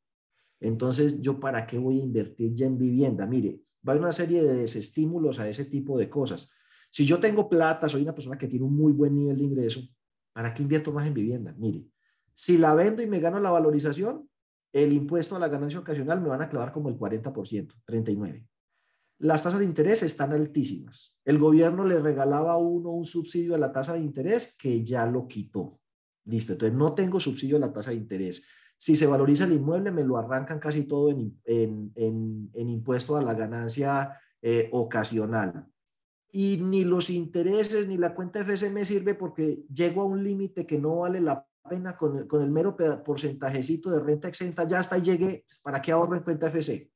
[0.59, 3.25] Entonces, ¿yo para qué voy a invertir ya en vivienda?
[3.25, 6.49] Mire, va una serie de desestímulos a ese tipo de cosas.
[6.91, 9.81] Si yo tengo plata, soy una persona que tiene un muy buen nivel de ingreso,
[10.37, 11.51] ¿Para qué invierto más en vivienda?
[11.57, 11.87] Mire,
[12.31, 14.29] si la vendo y me gano la valorización,
[14.71, 18.47] el impuesto a la ganancia ocasional me van a clavar como el 40%, 39%.
[19.17, 21.17] Las tasas de interés están altísimas.
[21.25, 25.07] El gobierno le regalaba a uno un subsidio a la tasa de interés que ya
[25.07, 25.79] lo quitó.
[26.25, 28.43] Listo, entonces no tengo subsidio a la tasa de interés.
[28.77, 31.91] Si se valoriza el inmueble, me lo arrancan casi todo en,
[32.53, 35.67] impuesto a la ganancia eh, ocasional
[36.31, 40.65] y ni los intereses ni la cuenta FC me sirve porque llego a un límite
[40.65, 44.79] que no vale la pena con el, con el mero porcentajecito de renta exenta, ya
[44.79, 46.89] hasta llegué, pues, ¿para qué ahorro en cuenta FC?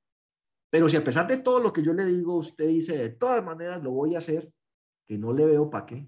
[0.70, 3.44] Pero si a pesar de todo lo que yo le digo, usted dice, de todas
[3.44, 4.52] maneras lo voy a hacer,
[5.06, 6.08] que no le veo para qué,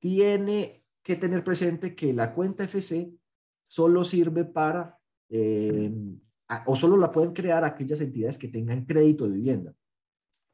[0.00, 3.12] tiene que tener presente que la cuenta FC
[3.66, 5.92] solo sirve para, eh,
[6.66, 9.74] o solo la pueden crear aquellas entidades que tengan crédito de vivienda.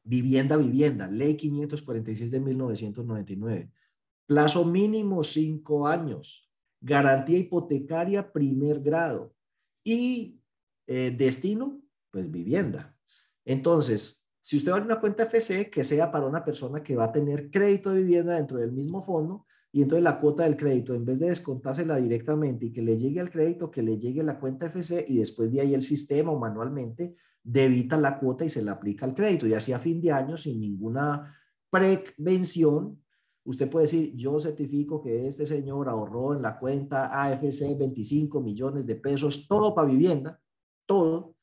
[0.04, 3.70] Vivienda, vivienda, ley 546 de 1999.
[4.26, 6.50] Plazo mínimo cinco años.
[6.80, 9.34] Garantía hipotecaria primer grado.
[9.82, 10.40] Y
[10.86, 11.80] eh, destino,
[12.10, 12.94] pues vivienda.
[13.44, 17.04] Entonces, si usted va a una cuenta FC, que sea para una persona que va
[17.04, 20.94] a tener crédito de vivienda dentro del mismo fondo, y entonces la cuota del crédito,
[20.94, 24.38] en vez de descontársela directamente y que le llegue al crédito, que le llegue la
[24.38, 28.62] cuenta FC y después de ahí el sistema o manualmente debita la cuota y se
[28.62, 29.46] le aplica el crédito.
[29.46, 31.36] Y así a fin de año, sin ninguna
[31.70, 33.00] prevención,
[33.44, 38.86] usted puede decir, yo certifico que este señor ahorró en la cuenta AFC 25 millones
[38.86, 40.40] de pesos, todo para vivienda,
[40.86, 41.36] todo,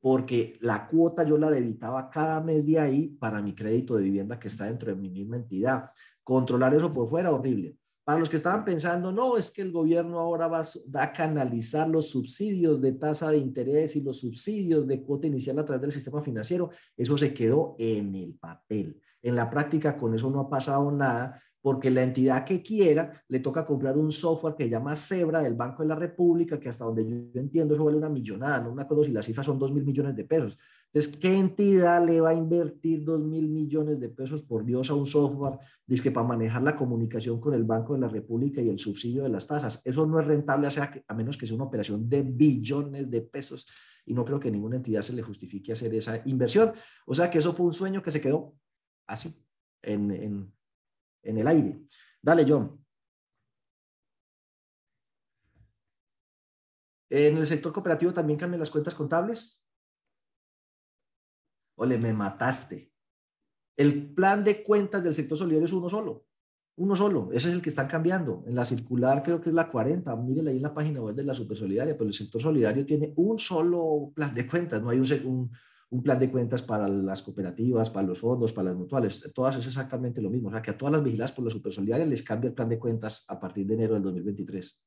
[0.00, 4.38] porque la cuota yo la debitaba cada mes de ahí para mi crédito de vivienda
[4.38, 5.90] que está dentro de mi misma entidad.
[6.22, 7.76] Controlar eso por fuera, horrible.
[8.06, 12.08] Para los que estaban pensando, no, es que el gobierno ahora va a canalizar los
[12.08, 16.22] subsidios de tasa de interés y los subsidios de cuota inicial a través del sistema
[16.22, 19.02] financiero, eso se quedó en el papel.
[19.20, 23.40] En la práctica con eso no ha pasado nada porque la entidad que quiera le
[23.40, 26.84] toca comprar un software que se llama Zebra del Banco de la República, que hasta
[26.84, 27.04] donde
[27.34, 29.84] yo entiendo eso vale una millonada, no me acuerdo si las cifras son dos mil
[29.84, 30.56] millones de pesos.
[30.96, 34.94] Entonces, ¿qué entidad le va a invertir dos mil millones de pesos por Dios a
[34.94, 38.78] un software dice para manejar la comunicación con el Banco de la República y el
[38.78, 39.82] subsidio de las tasas?
[39.84, 40.66] Eso no es rentable,
[41.06, 43.66] a menos que sea una operación de billones de pesos
[44.06, 46.72] y no creo que ninguna entidad se le justifique hacer esa inversión.
[47.06, 48.54] O sea que eso fue un sueño que se quedó
[49.06, 49.46] así,
[49.82, 50.54] en, en,
[51.24, 51.78] en el aire.
[52.22, 52.82] Dale, John.
[57.10, 59.62] En el sector cooperativo también cambian las cuentas contables.
[61.76, 62.92] Ole, me mataste.
[63.76, 66.26] El plan de cuentas del sector solidario es uno solo.
[66.76, 67.30] Uno solo.
[67.32, 68.42] Ese es el que están cambiando.
[68.46, 70.14] En la circular creo que es la 40.
[70.16, 73.12] Mírenla ahí en la página web de la Super Solidaria, pero el sector solidario tiene
[73.16, 74.82] un solo plan de cuentas.
[74.82, 75.50] No hay un,
[75.90, 79.22] un, plan de cuentas para las cooperativas, para los fondos, para las mutuales.
[79.34, 80.48] Todas es exactamente lo mismo.
[80.48, 82.68] O sea, que a todas las vigiladas por la Super Solidaria les cambia el plan
[82.68, 84.82] de cuentas a partir de enero del 2023.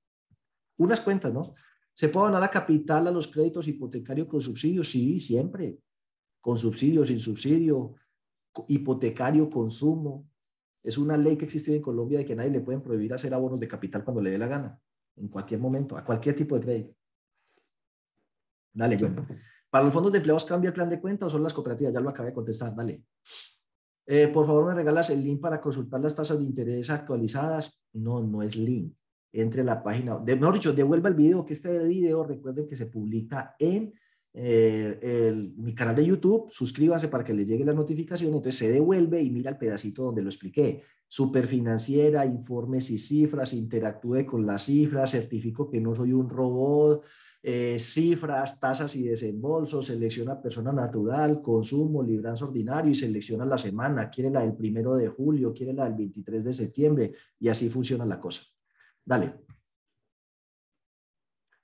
[0.77, 1.53] Unas cuentas, ¿no?
[1.93, 4.89] ¿Se puede donar a capital a los créditos hipotecarios con subsidios?
[4.89, 5.79] Sí, siempre
[6.41, 7.95] con subsidio, sin subsidio,
[8.67, 10.27] hipotecario, consumo.
[10.83, 13.59] Es una ley que existe en Colombia de que nadie le pueden prohibir hacer abonos
[13.59, 14.79] de capital cuando le dé la gana,
[15.17, 16.95] en cualquier momento, a cualquier tipo de crédito.
[18.73, 19.27] Dale, John.
[19.69, 21.93] ¿Para los fondos de empleados cambia el plan de cuenta o son las cooperativas?
[21.93, 23.03] Ya lo acabé de contestar, dale.
[24.05, 27.83] Eh, por favor, me regalas el link para consultar las tasas de interés actualizadas.
[27.93, 28.95] No, no es link.
[29.31, 32.87] Entre la página, de, mejor dicho, devuelva el video, que este video, recuerden que se
[32.87, 33.93] publica en
[34.41, 39.21] eh, mi canal de YouTube, suscríbase para que le llegue la notificación, entonces se devuelve
[39.21, 40.83] y mira el pedacito donde lo expliqué.
[41.07, 47.03] Superfinanciera, informes y cifras, interactúe con las cifras, certifico que no soy un robot,
[47.41, 54.09] eh, cifras, tasas y desembolsos, selecciona persona natural, consumo, libranza ordinario y selecciona la semana,
[54.09, 58.05] quiere la del primero de julio, quiere la del 23 de septiembre y así funciona
[58.05, 58.43] la cosa.
[59.03, 59.48] Dale.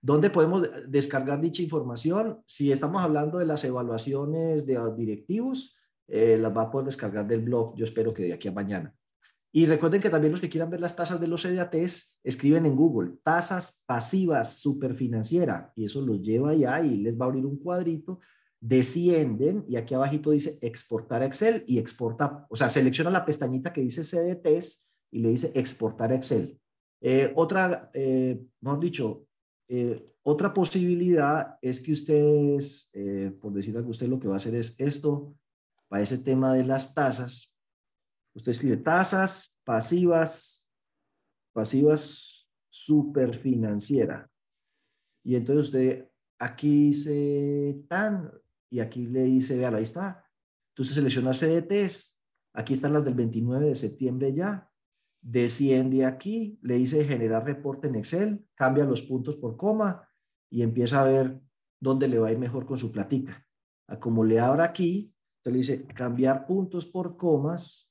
[0.06, 2.40] ¿Dónde podemos descargar dicha información?
[2.46, 5.76] Si estamos hablando de las evaluaciones de directivos,
[6.08, 8.94] eh, las va a poder descargar del blog, yo espero que de aquí a mañana.
[9.52, 12.76] Y recuerden que también los que quieran ver las tasas de los CDATs, escriben en
[12.76, 17.58] Google, tasas pasivas superfinanciera, y eso los lleva allá y les va a abrir un
[17.58, 18.20] cuadrito,
[18.62, 23.82] descienden y aquí abajito dice exportar Excel y exporta, o sea, selecciona la pestañita que
[23.82, 26.60] dice CDTs y le dice exportar Excel.
[27.02, 29.26] Eh, otra, eh, mejor dicho,
[29.68, 32.92] eh, otra posibilidad es que ustedes,
[33.42, 35.36] por decir algo, usted lo que va a hacer es esto,
[35.88, 37.56] para ese tema de las tasas,
[38.36, 40.70] Usted escribe tasas pasivas,
[41.54, 44.30] pasivas superfinanciera.
[45.24, 48.32] Y entonces usted aquí dice tan
[48.70, 50.24] y aquí le dice, vea, ahí está.
[50.74, 52.20] Entonces selecciona CDTs.
[52.54, 54.70] Aquí están las del 29 de septiembre ya.
[55.28, 60.08] Desciende aquí, le dice generar reporte en Excel, cambia los puntos por coma
[60.52, 61.42] y empieza a ver
[61.80, 63.44] dónde le va a ir mejor con su platica.
[63.88, 67.86] A como le abra aquí, usted le dice cambiar puntos por comas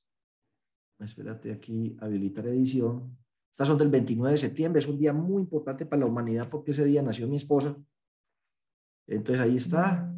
[0.99, 3.17] espérate aquí, habilitar edición.
[3.51, 6.71] Estas son del 29 de septiembre, es un día muy importante para la humanidad porque
[6.71, 7.75] ese día nació mi esposa.
[9.07, 10.11] Entonces ahí está.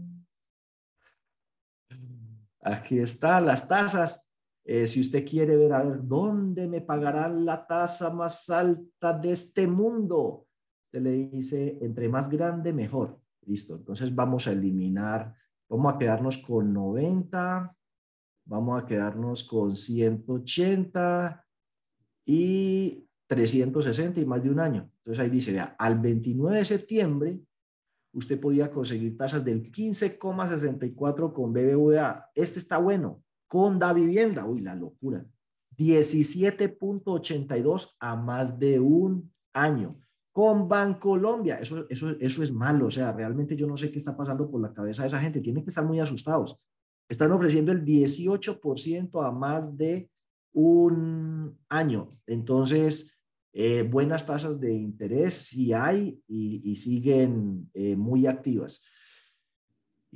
[2.62, 4.27] Aquí está las tasas.
[4.70, 9.32] Eh, si usted quiere ver a ver dónde me pagarán la tasa más alta de
[9.32, 10.46] este mundo,
[10.88, 13.20] usted le dice entre más grande mejor.
[13.46, 13.76] Listo.
[13.78, 15.34] Entonces vamos a eliminar,
[15.70, 17.74] vamos a quedarnos con 90
[18.48, 21.46] vamos a quedarnos con 180
[22.26, 24.90] y 360 y más de un año.
[24.98, 27.40] Entonces ahí dice, vea, al 29 de septiembre
[28.14, 32.32] usted podía conseguir tasas del 15,64 con BBVA.
[32.34, 33.24] Este está bueno.
[33.48, 35.26] Con Da Vivienda, uy, la locura.
[35.78, 40.00] 17.82 a más de un año.
[40.32, 42.88] Con Bancolombia, eso, eso, eso es malo.
[42.88, 45.42] O sea, realmente yo no sé qué está pasando por la cabeza de esa gente.
[45.42, 46.60] Tienen que estar muy asustados.
[47.10, 50.10] Están ofreciendo el 18% a más de
[50.54, 52.18] un año.
[52.26, 53.18] Entonces,
[53.54, 58.82] eh, buenas tasas de interés sí hay y, siguen eh, muy activas.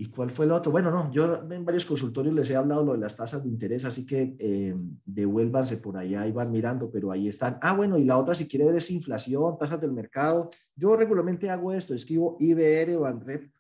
[0.02, 0.72] ¿Y cuál fue el otro?
[0.72, 3.86] Bueno, no, yo en varios consultorios les he hablado lo de las tasas de interés,
[3.86, 4.76] así que eh,
[5.06, 7.60] devuélvanse por allá y van mirando, pero ahí están.
[7.62, 10.49] Ah, bueno, y la otra, si quiere ver, es inflación, tasas del mercado.
[10.76, 13.54] Yo regularmente hago esto, escribo IBR Banrep.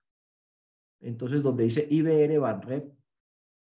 [1.01, 2.91] Entonces, donde dice IBR Banrep,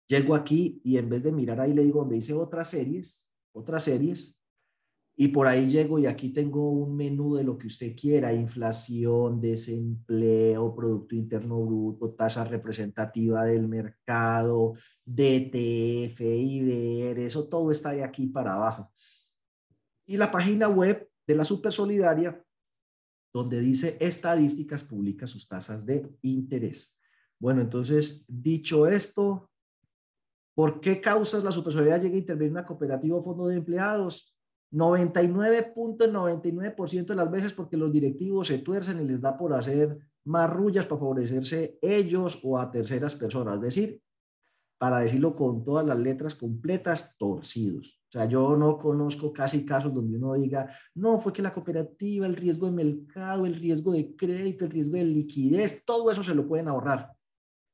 [0.07, 3.83] Llego aquí y en vez de mirar ahí le digo donde dice otras series, otras
[3.83, 4.34] series,
[5.17, 9.39] y por ahí llego y aquí tengo un menú de lo que usted quiera, inflación,
[9.39, 14.73] desempleo, Producto Interno Bruto, tasa representativa del mercado,
[15.05, 18.91] DTF, IBR, eso todo está de aquí para abajo.
[20.05, 22.43] Y la página web de la Super Solidaria,
[23.33, 26.99] donde dice estadísticas, publica sus tasas de interés.
[27.39, 29.49] Bueno, entonces, dicho esto,
[30.55, 34.34] ¿Por qué causas la supersolidaridad llega a intervenir en una cooperativa o fondo de empleados?
[34.75, 40.85] 99.99% de las veces porque los directivos se tuercen y les da por hacer marrullas
[40.85, 43.55] para favorecerse ellos o a terceras personas.
[43.55, 44.01] Es decir,
[44.77, 48.01] para decirlo con todas las letras completas, torcidos.
[48.09, 52.25] O sea, yo no conozco casi casos donde uno diga, no, fue que la cooperativa,
[52.25, 56.35] el riesgo de mercado, el riesgo de crédito, el riesgo de liquidez, todo eso se
[56.35, 57.14] lo pueden ahorrar.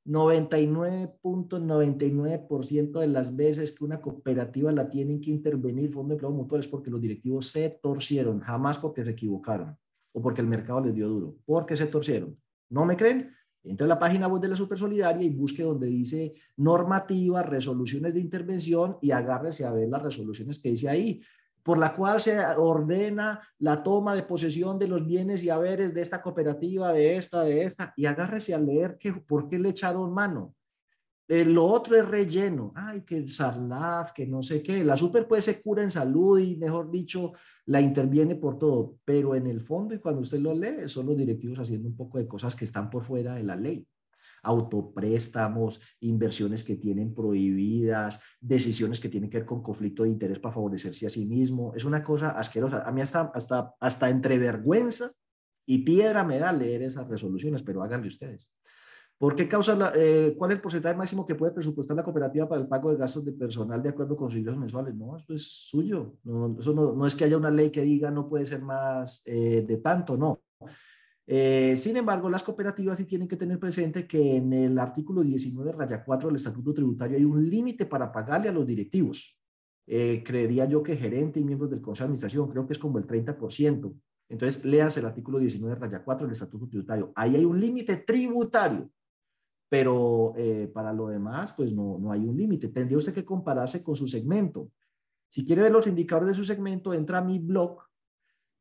[0.06, 6.62] 99.99% de las veces que una cooperativa la tienen que intervenir fondo de empleo mutual
[6.62, 9.78] es porque los directivos se torcieron, jamás porque se equivocaron
[10.14, 12.38] o porque el mercado les dio duro, porque se torcieron.
[12.70, 13.32] ¿No me creen?
[13.64, 18.16] Entre a la página web de la Super Solidaria y busque donde dice normativa, resoluciones
[18.16, 21.22] de intervención y agárrese a ver las resoluciones que dice ahí
[21.64, 26.02] por la cual se ordena la toma de posesión de los bienes y haberes de
[26.02, 30.14] esta cooperativa, de esta, de esta, y agárrese a leer que, por qué le echaron
[30.14, 30.56] mano.
[31.28, 32.74] Eh, lo otro es relleno.
[32.76, 34.84] Ay, que el SARLAF, que no sé qué.
[34.84, 37.32] La super puede se cura en salud y, mejor dicho,
[37.68, 38.98] la interviene por todo.
[39.06, 42.18] Pero en el fondo, y cuando usted lo lee, son los directivos haciendo un poco
[42.18, 43.88] de cosas que están por fuera de la ley
[44.44, 50.56] autopréstamos, inversiones que tienen prohibidas, decisiones que tienen que ver con conflicto de interés para
[50.56, 51.74] favorecerse a sí mismo.
[51.76, 52.84] Es una cosa asquerosa.
[52.84, 55.12] A mí hasta, hasta, hasta entre vergüenza
[55.66, 58.52] y piedra me da leer esas resoluciones, pero háganle ustedes.
[59.22, 62.50] ¿Por qué causa la, eh, ¿Cuál es el porcentaje máximo que puede presupuestar la cooperativa
[62.50, 64.96] para el pago de gastos de personal de acuerdo con sus ingresos mensuales?
[64.96, 66.16] No, eso es suyo.
[66.24, 69.22] No, eso no, no, es que haya una ley que diga no puede ser más
[69.28, 70.42] eh, de tanto, no.
[71.34, 75.72] Eh, sin embargo, las cooperativas sí tienen que tener presente que en el artículo 19,
[75.72, 79.42] raya 4 del Estatuto Tributario hay un límite para pagarle a los directivos.
[79.88, 82.98] Eh, creería yo que gerente y miembros del Consejo de Administración, creo que es como
[82.98, 83.96] el 30%.
[84.28, 87.14] Entonces, léanse el artículo 19, raya 4 del Estatuto Tributario.
[87.16, 88.92] Ahí hay un límite tributario,
[89.70, 92.68] pero eh, para lo demás, pues no, no hay un límite.
[92.68, 94.70] Tendría usted que compararse con su segmento.
[95.30, 97.84] Si quiere ver los indicadores de su segmento, entra a mi blog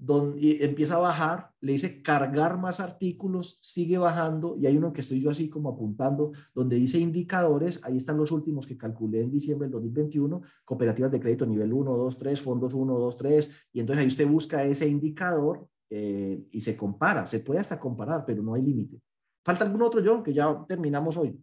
[0.00, 5.02] donde empieza a bajar, le dice cargar más artículos, sigue bajando y hay uno que
[5.02, 9.30] estoy yo así como apuntando, donde dice indicadores, ahí están los últimos que calculé en
[9.30, 13.80] diciembre del 2021, cooperativas de crédito nivel 1, 2, 3, fondos 1, 2, 3, y
[13.80, 18.42] entonces ahí usted busca ese indicador eh, y se compara, se puede hasta comparar, pero
[18.42, 19.02] no hay límite.
[19.44, 21.38] ¿Falta algún otro, John, que ya terminamos hoy?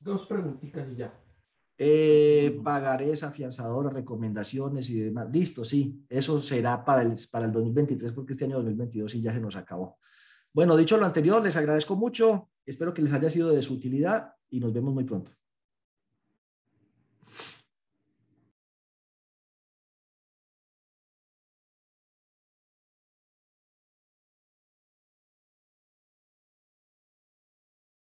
[0.00, 1.12] Dos preguntitas y ya.
[1.80, 5.28] Eh, pagarés, afianzadoras, recomendaciones y demás.
[5.30, 9.32] Listo, sí, eso será para el, para el 2023 porque este año 2022 sí ya
[9.32, 9.98] se nos acabó.
[10.52, 14.32] Bueno, dicho lo anterior, les agradezco mucho, espero que les haya sido de su utilidad
[14.50, 15.37] y nos vemos muy pronto.